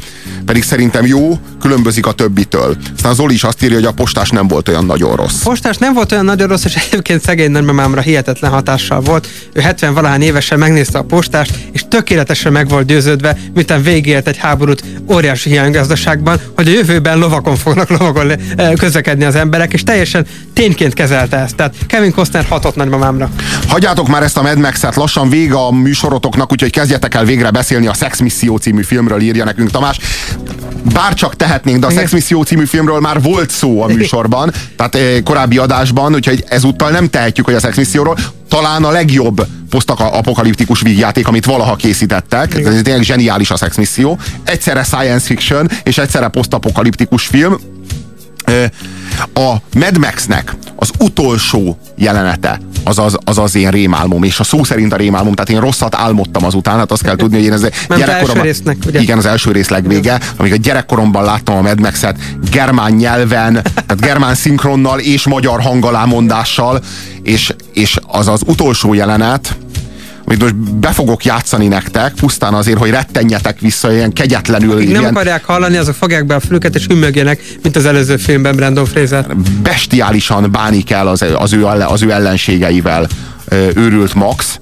pedig 0.45 0.63
szerintem 0.63 1.06
jó, 1.06 1.39
különbözik 1.67 2.06
a 2.06 2.12
többitől. 2.12 2.77
Aztán 2.95 3.13
Zoli 3.13 3.34
is 3.34 3.43
azt 3.43 3.63
írja, 3.63 3.75
hogy 3.75 3.86
a 3.86 3.91
Postás 3.91 4.30
nem 4.30 4.47
volt 4.47 4.69
olyan 4.69 4.86
nagyon 4.86 5.15
rossz. 5.15 5.43
Postás 5.43 5.77
nem 5.77 5.93
volt 5.93 6.12
olyan 6.12 6.25
nagyon 6.25 6.47
rossz, 6.47 6.63
és 6.63 6.75
egyébként 6.75 7.21
szegény 7.21 7.51
nagymamámra 7.51 8.01
hihetetlen 8.01 8.51
hatással 8.51 8.99
volt. 8.99 9.27
Ő 9.53 9.62
70 9.62 9.93
valahány 9.93 10.21
évesen 10.21 10.60
megnézte 10.60 10.97
a 10.97 11.03
postást, 11.03 11.53
és 11.71 11.86
tökéletesen 11.88 12.51
meg 12.51 12.69
volt 12.69 12.86
győződve, 12.86 13.38
miután 13.53 13.82
végélt 13.84 14.27
egy 14.27 14.38
háborút 14.38 14.84
óriási 15.12 15.49
hiánygazdaságban, 15.49 16.39
hogy 16.56 16.67
a 16.67 16.71
jövőben 16.71 17.17
lovakon 17.17 17.56
fognak 17.56 17.89
lovakon 17.89 18.32
eh, 18.32 18.71
közlekedni 18.73 19.23
az 19.23 19.36
emberek, 19.36 19.73
és 19.73 19.84
teljesen 19.84 20.25
tényként 20.53 20.93
kezelte 20.93 21.38
ezt. 21.38 21.56
Tehát 21.56 21.75
Kevin 21.88 22.12
Costner 22.12 22.45
hatott 22.45 22.75
nagymamámra. 22.75 23.30
Hagyjátok 23.67 24.08
már 24.08 24.23
ezt 24.23 24.38
a 24.38 24.41
Mad 24.41 24.58
Max-et, 24.58 24.95
lassan 24.95 25.30
vége 25.30 25.56
a 25.56 25.71
műsorotoknak, 25.71 26.51
úgyhogy 26.51 26.71
kezdjetek 26.71 27.13
el 27.13 27.25
végre 27.25 27.51
beszélni 27.51 27.88
a 27.88 27.93
Sex 27.93 28.19
Misszió 28.19 28.58
című 28.58 28.84
filmről, 28.84 29.21
írja 29.21 29.43
nekünk 29.43 29.71
Tamás. 29.71 29.99
bárcsak 30.93 31.36
tehetnénk, 31.57 31.79
de 31.79 31.87
a 31.87 31.99
Sex 31.99 32.11
Mission 32.11 32.45
című 32.45 32.65
filmről 32.65 32.99
már 32.99 33.21
volt 33.21 33.49
szó 33.49 33.81
a 33.81 33.87
műsorban, 33.87 34.53
tehát 34.75 34.95
eh, 34.95 35.21
korábbi 35.23 35.57
adásban, 35.57 36.13
úgyhogy 36.13 36.43
ezúttal 36.47 36.89
nem 36.89 37.09
tehetjük, 37.09 37.45
hogy 37.45 37.55
a 37.55 37.59
Sex 37.59 37.77
Missionról 37.77 38.17
talán 38.47 38.83
a 38.83 38.91
legjobb 38.91 39.47
posztapokaliptikus 39.69 40.81
vígjáték, 40.81 41.27
amit 41.27 41.45
valaha 41.45 41.75
készítettek. 41.75 42.55
Ez 42.55 42.81
tényleg 42.83 43.03
zseniális 43.03 43.51
a 43.51 43.57
Sex 43.57 43.77
Mission. 43.77 44.19
Egyszerre 44.43 44.83
science 44.83 45.25
fiction, 45.25 45.69
és 45.83 45.97
egyszerre 45.97 46.27
posztapokaliptikus 46.27 47.25
film. 47.25 47.57
Ö, 48.45 48.63
A 49.33 49.55
Mad 49.73 49.97
Max-nek 49.97 50.55
az 50.79 50.91
utolsó 50.99 51.77
jelenete 51.95 52.59
az 52.83 52.99
az, 52.99 53.17
az 53.23 53.37
az 53.37 53.55
én 53.55 53.69
rémálmom, 53.69 54.23
és 54.23 54.39
a 54.39 54.43
szó 54.43 54.63
szerint 54.63 54.93
a 54.93 54.95
rémálmom, 54.95 55.33
tehát 55.33 55.49
én 55.49 55.59
rosszat 55.59 55.95
álmodtam 55.95 56.45
azután, 56.45 56.77
hát 56.77 56.91
azt 56.91 57.03
kell 57.03 57.15
tudni, 57.15 57.35
hogy 57.35 57.45
én 57.45 57.53
ez 57.53 57.67
első 58.09 58.41
résznek, 58.41 58.77
ugye? 58.87 59.01
Igen, 59.01 59.17
az 59.17 59.25
első 59.25 59.51
rész 59.51 59.69
legvége, 59.69 60.19
amíg 60.37 60.51
a 60.51 60.55
gyerekkoromban 60.55 61.23
láttam 61.23 61.57
a 61.57 61.61
Mad 61.61 61.79
Max-et 61.79 62.17
germán 62.51 62.91
nyelven, 62.91 63.53
tehát 63.53 64.01
germán 64.01 64.35
szinkronnal 64.35 64.99
és 64.99 65.27
magyar 65.27 65.61
hangalámondással, 65.61 66.81
és, 67.23 67.53
és 67.73 67.97
az 68.07 68.27
az 68.27 68.41
utolsó 68.45 68.93
jelenet, 68.93 69.57
amit 70.27 70.41
most 70.41 70.55
be 70.55 70.91
fogok 70.91 71.25
játszani 71.25 71.67
nektek, 71.67 72.13
pusztán 72.13 72.53
azért, 72.53 72.77
hogy 72.77 72.89
rettenjetek 72.89 73.59
vissza, 73.59 73.93
ilyen 73.93 74.13
kegyetlenül. 74.13 74.75
Akik 74.75 74.91
nem 74.91 75.01
ilyen, 75.01 75.11
akarják 75.11 75.45
hallani, 75.45 75.77
azok 75.77 75.95
fogják 75.95 76.25
be 76.25 76.35
a 76.35 76.39
fülüket 76.39 76.75
és 76.75 76.85
hümmögjenek, 76.85 77.41
mint 77.61 77.75
az 77.75 77.85
előző 77.85 78.17
filmben 78.17 78.55
Brandon 78.55 78.85
Fraser. 78.85 79.35
bestiálisan 79.61 80.51
bánik 80.51 80.91
el 80.91 81.07
az, 81.07 81.25
az, 81.37 81.53
ő, 81.53 81.65
az 81.65 82.01
ő 82.01 82.11
ellenségeivel 82.11 83.07
őrült 83.73 84.13
Max. 84.13 84.59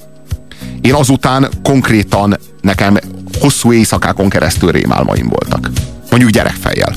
Én 0.81 0.93
azután 0.93 1.49
konkrétan 1.63 2.37
nekem 2.61 2.97
hosszú 3.39 3.73
éjszakákon 3.73 4.29
keresztül 4.29 4.71
rémálmaim 4.71 5.27
voltak. 5.27 5.69
Mondjuk 6.09 6.31
gyerekfejjel. 6.31 6.93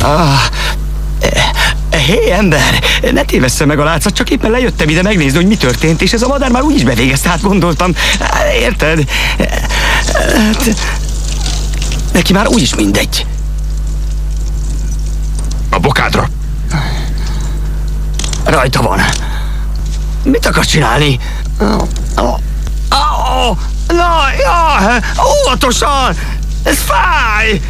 Ah, 0.00 0.38
Hé, 2.06 2.30
ember, 2.30 2.82
ne 3.12 3.22
tévessze 3.22 3.64
meg 3.64 3.78
a 3.78 3.84
látszat, 3.84 4.14
csak 4.14 4.30
éppen 4.30 4.50
lejöttem 4.50 4.88
ide 4.88 5.02
megnézni, 5.02 5.36
hogy 5.36 5.46
mi 5.46 5.56
történt, 5.56 6.02
és 6.02 6.12
ez 6.12 6.22
a 6.22 6.28
madár 6.28 6.50
már 6.50 6.62
úgyis 6.62 6.84
bevégezte, 6.84 7.28
hát 7.28 7.42
gondoltam. 7.42 7.92
Érted? 8.60 9.10
Hát, 10.12 10.74
Neki 12.12 12.32
már 12.32 12.46
úgyis 12.46 12.74
mindegy. 12.74 13.26
A 15.70 15.78
bokádra. 15.78 16.28
Rajta 18.44 18.82
van. 18.82 19.00
Mit 20.22 20.46
akarsz 20.46 20.68
csinálni? 20.68 21.18
Oh, 21.60 21.82
oh, 22.16 22.38
oh, 22.90 23.56
na, 23.86 24.12
ja, 24.38 25.00
óvatosan! 25.24 26.16
Ez 26.62 26.78
fáj! 26.78 27.60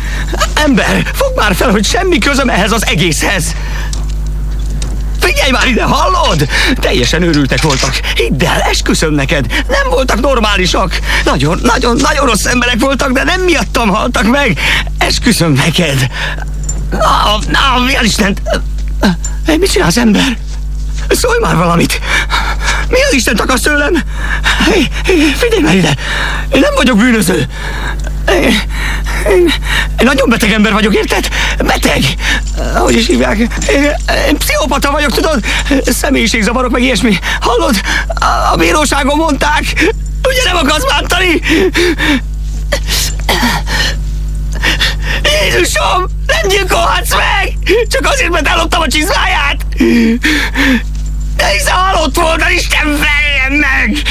Ember, 0.54 1.10
fogd 1.12 1.36
már 1.36 1.54
fel, 1.54 1.70
hogy 1.70 1.84
semmi 1.84 2.18
közöm 2.18 2.48
ehhez 2.48 2.72
az 2.72 2.86
egészhez! 2.86 3.54
Figyelj 5.26 5.50
már 5.50 5.66
ide, 5.66 5.82
hallod? 5.82 6.48
Teljesen 6.74 7.22
őrültek 7.22 7.62
voltak. 7.62 7.94
Hidd 8.14 8.44
el, 8.44 8.60
esküszöm 8.60 9.14
neked. 9.14 9.46
Nem 9.68 9.88
voltak 9.90 10.20
normálisak. 10.20 10.98
Nagyon, 11.24 11.58
nagyon, 11.62 11.96
nagyon 11.96 12.26
rossz 12.26 12.44
emberek 12.44 12.80
voltak, 12.80 13.12
de 13.12 13.24
nem 13.24 13.40
miattam 13.40 13.88
haltak 13.88 14.30
meg. 14.30 14.58
Esküszöm 14.98 15.52
neked. 15.52 16.10
Na, 16.90 17.38
na, 17.50 17.84
mi 17.84 17.92
Istent? 18.02 18.42
Hey, 19.46 19.56
mit 19.56 19.72
csinálsz, 19.72 19.96
ember? 19.96 20.36
Szólj 21.08 21.38
már 21.40 21.56
valamit! 21.56 22.00
Mi 22.88 23.02
az 23.08 23.14
Isten 23.14 23.36
akarsz 23.36 23.60
tőlem? 23.60 23.94
Hey, 24.64 24.88
hey, 25.04 25.34
figyelj 25.36 25.62
már 25.62 25.74
ide! 25.74 25.94
Én 26.52 26.60
nem 26.60 26.74
vagyok 26.74 26.96
bűnöző! 26.96 27.46
Én, 28.28 28.60
én, 29.28 29.52
én 29.98 30.04
nagyon 30.04 30.28
beteg 30.28 30.52
ember 30.52 30.72
vagyok, 30.72 30.94
érted? 30.94 31.28
Beteg! 31.58 32.02
Hogy 32.74 32.96
is 32.96 33.06
hívják? 33.06 33.38
Én, 33.68 33.92
én 34.28 34.36
pszichopata 34.38 34.90
vagyok, 34.90 35.12
tudod? 35.12 35.44
Személyiségzavarok, 35.84 36.70
meg 36.70 36.82
ilyesmi. 36.82 37.18
Hallod? 37.40 37.80
A, 38.08 38.52
a 38.52 38.56
bíróságon 38.56 39.16
mondták! 39.16 39.62
Ugye 40.28 40.42
nem 40.44 40.56
akarsz 40.56 40.84
bántani? 40.84 41.40
Jézusom! 45.22 46.06
Nem 46.26 46.48
gyilkolhatsz 46.48 47.14
meg! 47.14 47.52
Csak 47.88 48.06
azért, 48.12 48.30
mert 48.30 48.48
elloptam 48.48 48.80
a 48.80 48.86
csizmáját! 48.88 49.66
De 51.36 51.46
hiszen 51.46 51.74
halott 51.74 52.16
volt, 52.16 52.42
az 52.42 52.50
Isten 52.50 52.96
feljen 52.96 53.52
meg! 53.52 54.02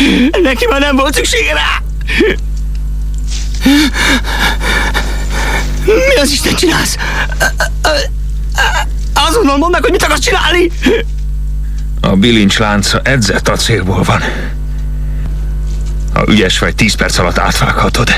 Neki 0.42 0.66
már 0.70 0.80
nem 0.80 0.96
volt 0.96 1.14
szüksége 1.14 1.54
rá! 1.54 1.82
Mi 5.86 6.16
az 6.22 6.32
Isten 6.32 6.56
csinálsz? 6.56 6.98
Azonnal 9.14 9.58
mondd 9.58 9.72
meg, 9.72 9.82
hogy 9.82 9.92
mit 9.92 10.04
akarsz 10.04 10.20
csinálni! 10.20 10.72
A 12.02 12.16
bilincs 12.16 12.58
lánca 12.58 13.00
edzett 13.04 13.48
acélból 13.48 14.04
van. 14.04 14.22
Ha 16.14 16.24
ügyes 16.28 16.60
vagy, 16.60 16.76
10 16.76 16.96
perc 16.96 17.18
alatt 17.18 17.38
átvághatod. 17.38 18.16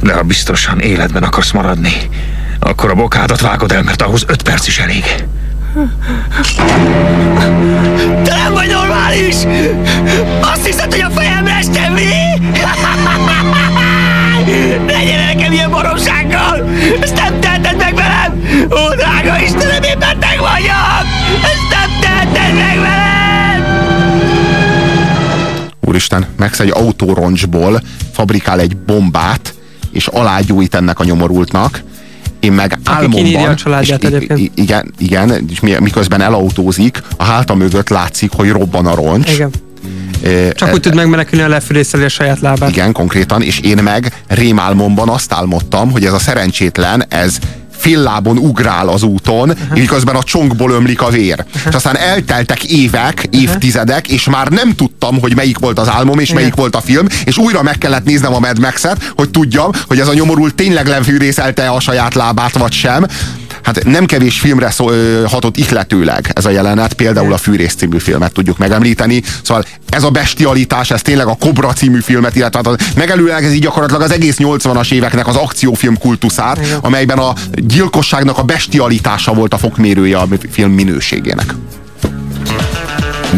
De 0.00 0.12
ha 0.12 0.22
biztosan 0.22 0.80
életben 0.80 1.22
akarsz 1.22 1.50
maradni, 1.50 2.08
akkor 2.58 2.90
a 2.90 2.94
bokádat 2.94 3.40
vágod 3.40 3.72
el, 3.72 3.82
mert 3.82 4.02
ahhoz 4.02 4.24
5 4.26 4.42
perc 4.42 4.66
is 4.66 4.78
elég. 4.78 5.04
Te 8.24 8.34
nem 8.34 8.52
vagy 8.52 8.68
normális! 8.68 9.36
Azt 10.40 10.66
hiszed, 10.66 10.92
hogy 10.92 11.00
a 11.00 11.10
fejemre 11.10 11.52
estem 11.52 11.92
mi? 11.92 12.15
Ilyen 15.56 15.70
baromsággal! 15.70 16.68
Ezt 17.00 17.14
nem 17.14 17.40
teheted 17.40 17.76
meg 17.76 17.94
velem! 17.94 18.42
Ó, 18.70 18.94
drága 18.94 19.42
Istenem, 19.42 19.82
én 19.82 19.98
beteg 19.98 20.38
vagyok! 20.38 21.04
Ezt 21.42 21.68
nem 21.70 21.90
teheted 22.00 22.54
meg 22.54 22.76
velem! 22.76 23.64
Úristen, 25.80 26.26
Max 26.38 26.60
egy 26.60 26.70
autóroncsból 26.74 27.80
fabrikál 28.12 28.60
egy 28.60 28.76
bombát, 28.76 29.54
és 29.92 30.06
alágyújt 30.06 30.74
ennek 30.74 31.00
a 31.00 31.04
nyomorultnak, 31.04 31.82
én 32.40 32.52
meg 32.52 32.78
álmomban... 32.84 33.22
kinyírja 33.22 33.48
a 33.48 33.54
családját 33.54 34.02
és, 34.02 34.08
egyébként. 34.08 34.50
igen, 34.54 34.94
igen, 34.98 35.46
és 35.50 35.60
mi- 35.60 35.78
miközben 35.80 36.20
elautózik, 36.20 37.02
a 37.16 37.24
háta 37.24 37.54
mögött 37.54 37.88
látszik, 37.88 38.30
hogy 38.32 38.50
robban 38.50 38.86
a 38.86 38.94
roncs. 38.94 39.32
Igen. 39.32 39.50
Csak 40.54 40.68
e- 40.68 40.72
úgy 40.72 40.80
tud 40.80 40.94
megmenekülni 40.94 41.44
a 41.44 41.48
lefűrészeli 41.48 42.04
a 42.04 42.08
saját 42.08 42.40
lábát. 42.40 42.70
Igen, 42.70 42.92
konkrétan, 42.92 43.42
és 43.42 43.58
én 43.58 43.82
meg 43.82 44.12
rémálmomban 44.28 45.08
azt 45.08 45.32
álmodtam, 45.32 45.90
hogy 45.90 46.04
ez 46.04 46.12
a 46.12 46.18
szerencsétlen, 46.18 47.04
ez 47.08 47.38
féllábon 47.76 48.38
ugrál 48.38 48.88
az 48.88 49.02
úton, 49.02 49.50
uh-huh. 49.50 49.78
miközben 49.78 50.14
a 50.14 50.22
csonkból 50.22 50.70
ömlik 50.70 51.02
a 51.02 51.08
vér. 51.08 51.44
Uh-huh. 51.46 51.62
És 51.68 51.74
aztán 51.74 51.96
elteltek 51.96 52.64
évek, 52.64 53.28
évtizedek, 53.30 54.08
és 54.08 54.24
már 54.24 54.48
nem 54.48 54.74
tudtam, 54.74 55.20
hogy 55.20 55.34
melyik 55.34 55.58
volt 55.58 55.78
az 55.78 55.88
álmom, 55.88 56.18
és 56.18 56.32
melyik 56.32 56.54
volt 56.54 56.76
a 56.76 56.80
film, 56.80 57.06
és 57.24 57.38
újra 57.38 57.62
meg 57.62 57.78
kellett 57.78 58.04
néznem 58.04 58.34
a 58.34 58.38
Mad 58.38 58.58
Max-et, 58.58 59.12
hogy 59.16 59.30
tudjam, 59.30 59.70
hogy 59.86 60.00
ez 60.00 60.08
a 60.08 60.14
nyomorult 60.14 60.54
tényleg 60.54 60.86
lefűrészelte 60.86 61.68
a 61.68 61.80
saját 61.80 62.14
lábát, 62.14 62.58
vagy 62.58 62.72
sem. 62.72 63.06
Hát 63.66 63.84
nem 63.84 64.06
kevés 64.06 64.40
filmre 64.40 64.70
szó, 64.70 64.90
ö, 64.90 65.24
hatott 65.26 65.56
ihletőleg 65.56 66.30
ez 66.34 66.44
a 66.44 66.50
jelenet, 66.50 66.92
például 66.92 67.32
a 67.32 67.36
Fűrész 67.36 67.74
című 67.74 67.98
filmet 67.98 68.32
tudjuk 68.32 68.58
megemlíteni. 68.58 69.22
Szóval 69.42 69.64
ez 69.88 70.02
a 70.02 70.10
bestialitás, 70.10 70.90
ez 70.90 71.02
tényleg 71.02 71.26
a 71.26 71.36
Kobra 71.40 71.72
című 71.72 72.00
filmet, 72.00 72.36
illetve 72.36 72.60
hát 72.64 72.94
megelőlegezi 72.96 73.58
gyakorlatilag 73.58 74.02
az 74.02 74.10
egész 74.10 74.36
80-as 74.38 74.92
éveknek 74.92 75.26
az 75.26 75.36
akciófilm 75.36 75.98
kultuszát, 75.98 76.78
amelyben 76.80 77.18
a 77.18 77.32
gyilkosságnak 77.54 78.38
a 78.38 78.42
bestialitása 78.42 79.34
volt 79.34 79.54
a 79.54 79.58
fokmérője 79.58 80.18
a 80.18 80.28
film 80.50 80.70
minőségének. 80.70 81.54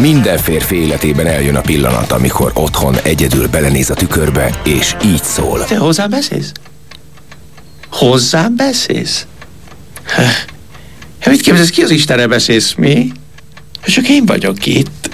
Minden 0.01 0.39
férfi 0.39 0.77
életében 0.77 1.27
eljön 1.27 1.57
a 1.57 1.61
pillanat, 1.61 2.13
amikor 2.13 2.51
otthon 2.55 2.97
egyedül 3.03 3.49
belenéz 3.49 3.91
a 3.91 3.95
tükörbe, 3.95 4.51
és 4.65 4.97
így 5.05 5.23
szól. 5.23 5.65
Te 5.65 5.77
hozzám 5.77 6.11
beszélsz? 6.11 6.53
Hozzám 7.91 8.57
beszélsz? 8.57 9.27
Hát 10.25 11.31
mit 11.31 11.41
képzelsz, 11.41 11.71
ki 11.71 11.83
az 11.83 11.91
Istenre 11.91 12.27
beszélsz, 12.27 12.75
mi? 12.75 13.13
Csak 13.85 14.09
én 14.09 14.27
vagyok 14.27 14.67
itt. 14.67 15.11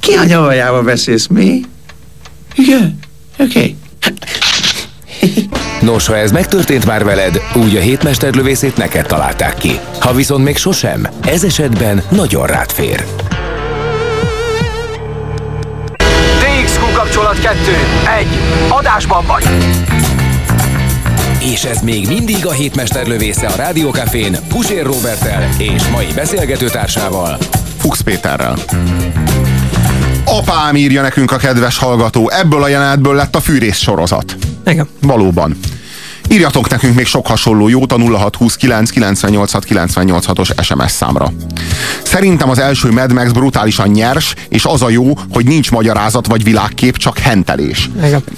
Ki 0.00 0.12
a 0.12 0.24
nyavajába 0.24 0.82
beszélsz, 0.82 1.26
mi? 1.26 1.60
Igen, 2.54 2.98
oké. 3.38 3.58
Okay. 3.58 3.76
Nos, 5.80 6.06
ha 6.06 6.16
ez 6.16 6.32
megtörtént 6.32 6.86
már 6.86 7.04
veled, 7.04 7.40
úgy 7.54 7.76
a 7.76 7.80
hétmesterlövészét 7.80 8.76
neked 8.76 9.06
találták 9.06 9.54
ki. 9.54 9.78
Ha 10.00 10.12
viszont 10.12 10.44
még 10.44 10.56
sosem, 10.56 11.08
ez 11.24 11.44
esetben 11.44 12.02
nagyon 12.08 12.46
rád 12.46 12.70
fér. 12.70 13.04
DXQ 16.38 16.92
kapcsolat 16.92 17.40
2. 17.40 17.56
1. 18.18 18.26
Adásban 18.68 19.24
vagy. 19.26 19.44
És 21.52 21.64
ez 21.64 21.80
még 21.80 22.06
mindig 22.06 22.46
a 22.46 22.50
hétmesterlövésze 22.50 23.46
a 23.46 23.56
Rádiókafén 23.56 24.36
Pusér 24.48 24.84
Robertel 24.84 25.48
és 25.58 25.88
mai 25.88 26.06
beszélgetőtársával. 26.14 27.38
Fuchs 27.76 28.02
Péterrel. 28.02 28.56
Apám 30.24 30.76
írja 30.76 31.02
nekünk 31.02 31.32
a 31.32 31.36
kedves 31.36 31.78
hallgató, 31.78 32.30
ebből 32.30 32.62
a 32.62 32.68
jelenetből 32.68 33.14
lett 33.14 33.36
a 33.36 33.40
fűrész 33.40 33.78
sorozat. 33.78 34.36
Igen. 34.66 34.88
Valóban. 35.00 35.56
Írjatok 36.28 36.68
nekünk 36.68 36.94
még 36.94 37.06
sok 37.06 37.26
hasonló 37.26 37.68
jót 37.68 37.92
a 37.92 37.98
0629 37.98 38.90
986 38.90 39.64
986-os 39.68 40.62
SMS 40.62 40.90
számra. 40.90 41.32
Szerintem 42.02 42.50
az 42.50 42.58
első 42.58 42.90
Mad 42.90 43.12
Max 43.12 43.30
brutálisan 43.30 43.88
nyers, 43.88 44.34
és 44.48 44.64
az 44.64 44.82
a 44.82 44.88
jó, 44.88 45.12
hogy 45.32 45.44
nincs 45.46 45.70
magyarázat 45.70 46.26
vagy 46.26 46.44
világkép, 46.44 46.96
csak 46.96 47.18
hentelés. 47.18 47.90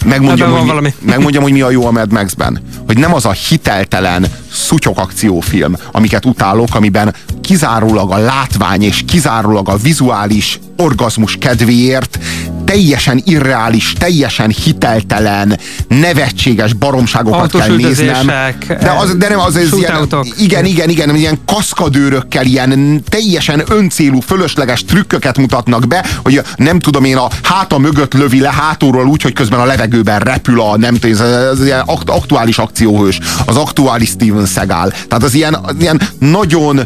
Megmondjam, 0.05 0.51
hogy, 0.53 0.67
valami. 0.67 0.95
mi, 1.01 1.07
megmondjam, 1.11 1.43
hogy 1.43 1.53
mi 1.53 1.61
a 1.61 1.71
jó 1.71 1.87
a 1.87 1.91
Mad 1.91 2.13
Maxben. 2.13 2.63
Hogy 2.87 2.99
nem 2.99 3.15
az 3.15 3.25
a 3.25 3.33
hiteltelen 3.33 4.27
szutyok 4.53 4.99
akciófilm, 4.99 5.77
amiket 5.93 6.25
utálok, 6.25 6.75
amiben 6.75 7.15
kizárólag 7.43 8.13
a 8.13 8.19
látvány 8.19 8.83
és 8.83 9.05
kizárólag 9.07 9.69
a 9.69 9.77
vizuális 9.77 10.61
orgazmus 10.77 11.37
kedvéért 11.41 12.19
teljesen 12.67 13.23
irreális, 13.25 13.93
teljesen 13.93 14.51
hiteltelen, 14.65 15.59
nevetséges 15.89 16.73
baromságokat 16.73 17.51
kell 17.51 17.77
néznem. 17.77 18.27
De, 18.69 18.91
az, 18.99 19.17
de 19.17 19.29
nem 19.29 19.39
az, 19.39 19.57
ez 19.57 19.73
ilyen, 19.73 20.09
igen, 20.39 20.65
igen, 20.65 20.89
igen, 20.89 21.17
ilyen 21.17 21.39
kaszkadőrökkel, 21.47 22.45
ilyen 22.45 23.03
teljesen 23.09 23.63
öncélú, 23.69 24.21
fölösleges 24.21 24.85
trükköket 24.85 25.39
mutatnak 25.39 25.87
be, 25.87 26.05
hogy 26.23 26.43
nem 26.57 26.79
tudom 26.79 27.05
én, 27.05 27.17
a 27.17 27.29
háta 27.43 27.79
mögött 27.79 28.15
lövi 28.15 28.41
le 28.41 28.53
hátulról 28.53 29.07
úgy, 29.07 29.23
hogy 29.23 29.33
közben 29.33 29.61
a 29.61 29.65
levegőben 29.65 30.19
repül 30.19 30.61
a, 30.61 30.77
nem 30.77 30.95
tudom, 30.95 31.11
ez, 31.11 31.21
ez 31.21 31.65
ilyen 31.65 31.83
akt, 31.87 32.11
aktuális 32.11 32.59
akcióhős, 32.59 33.19
az 33.47 33.57
aktuális 33.57 34.09
Steven 34.09 34.47
Seagal. 34.47 34.91
Tehát 34.91 35.23
az 35.23 35.35
ilyen, 35.35 35.55
az 35.55 35.75
ilyen 35.79 36.01
nagyon 36.19 36.81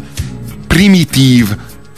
primitív, 0.67 1.47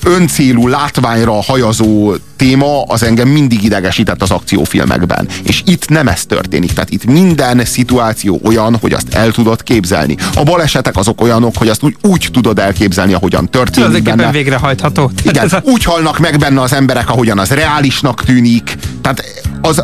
öncélú 0.06 0.68
látványra 0.68 1.42
hajazó 1.42 2.14
téma 2.36 2.84
az 2.84 3.04
engem 3.04 3.28
mindig 3.28 3.64
idegesített 3.64 4.22
az 4.22 4.32
akciófilmekben. 4.32 5.28
És 5.44 5.62
itt 5.66 5.90
nem 5.90 6.08
ez 6.08 6.26
történik. 6.26 6.74
Tehát 6.74 6.90
itt 6.90 7.06
minden 7.06 7.66
szituáció 7.66 8.40
olyan, 8.44 8.78
hogy 8.82 8.94
azt 8.94 9.14
el 9.14 9.32
tudod 9.32 9.64
képzelni. 9.64 10.16
A 10.36 10.44
balesetek 10.44 10.96
azok 10.98 11.22
olyanok, 11.22 11.58
hogy 11.58 11.70
azt 11.70 11.84
úgy, 11.84 11.96
úgy 12.02 12.30
tudod 12.34 12.60
elképzelni, 12.60 13.14
ahogyan 13.14 13.50
történik 13.50 13.74
Tulajdonképpen 13.76 14.18
benne. 14.18 14.32
végrehajtható. 14.32 15.12
Igen, 15.24 15.48
a- 15.48 15.62
úgy 15.64 15.84
halnak 15.84 16.20
meg 16.20 16.38
benne 16.38 16.62
az 16.62 16.74
emberek, 16.74 17.10
ahogyan 17.10 17.40
az 17.40 17.50
reálisnak 17.50 18.24
tűnik. 18.24 18.76
Tehát 19.02 19.24
az, 19.62 19.84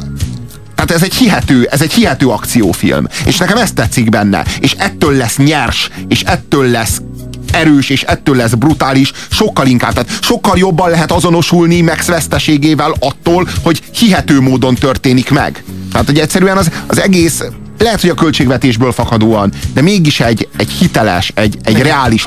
tehát 0.76 0.92
ez 0.92 1.04
egy 1.04 1.14
hihető, 1.14 1.68
ez 1.72 1.82
egy 1.82 1.94
hihető 1.94 2.28
akciófilm. 2.28 3.08
És 3.26 3.38
nekem 3.38 3.58
ez 3.58 3.72
tetszik 3.72 4.10
benne. 4.10 4.46
És 4.60 4.76
ettől 4.78 5.14
lesz 5.18 5.38
nyers, 5.38 5.90
és 6.08 6.22
ettől 6.22 6.66
lesz 6.70 7.02
erős, 7.54 7.90
és 7.90 8.02
ettől 8.02 8.36
lesz 8.36 8.54
brutális, 8.54 9.12
sokkal 9.30 9.68
inkább, 9.68 9.94
tehát 9.94 10.24
sokkal 10.24 10.58
jobban 10.58 10.90
lehet 10.90 11.12
azonosulni 11.12 11.82
Max 11.82 12.06
veszteségével 12.06 12.94
attól, 13.00 13.48
hogy 13.64 13.82
hihető 13.92 14.42
módon 14.42 14.76
történik 14.76 15.30
meg. 15.30 15.64
Tehát, 15.92 16.08
hogy 16.08 16.20
egyszerűen 16.20 16.58
az, 16.58 16.72
az 16.88 17.02
egész 17.02 17.44
lehet, 17.80 18.02
hogy 18.02 18.10
a 18.10 18.14
költségvetésből 18.14 18.92
fakadóan, 18.92 19.52
de 19.74 19.82
mégis 19.82 20.20
egy, 20.20 20.48
egy 20.58 20.70
hiteles, 20.70 21.32
egy, 21.36 21.58
egy 21.64 21.82
reális 21.82 22.18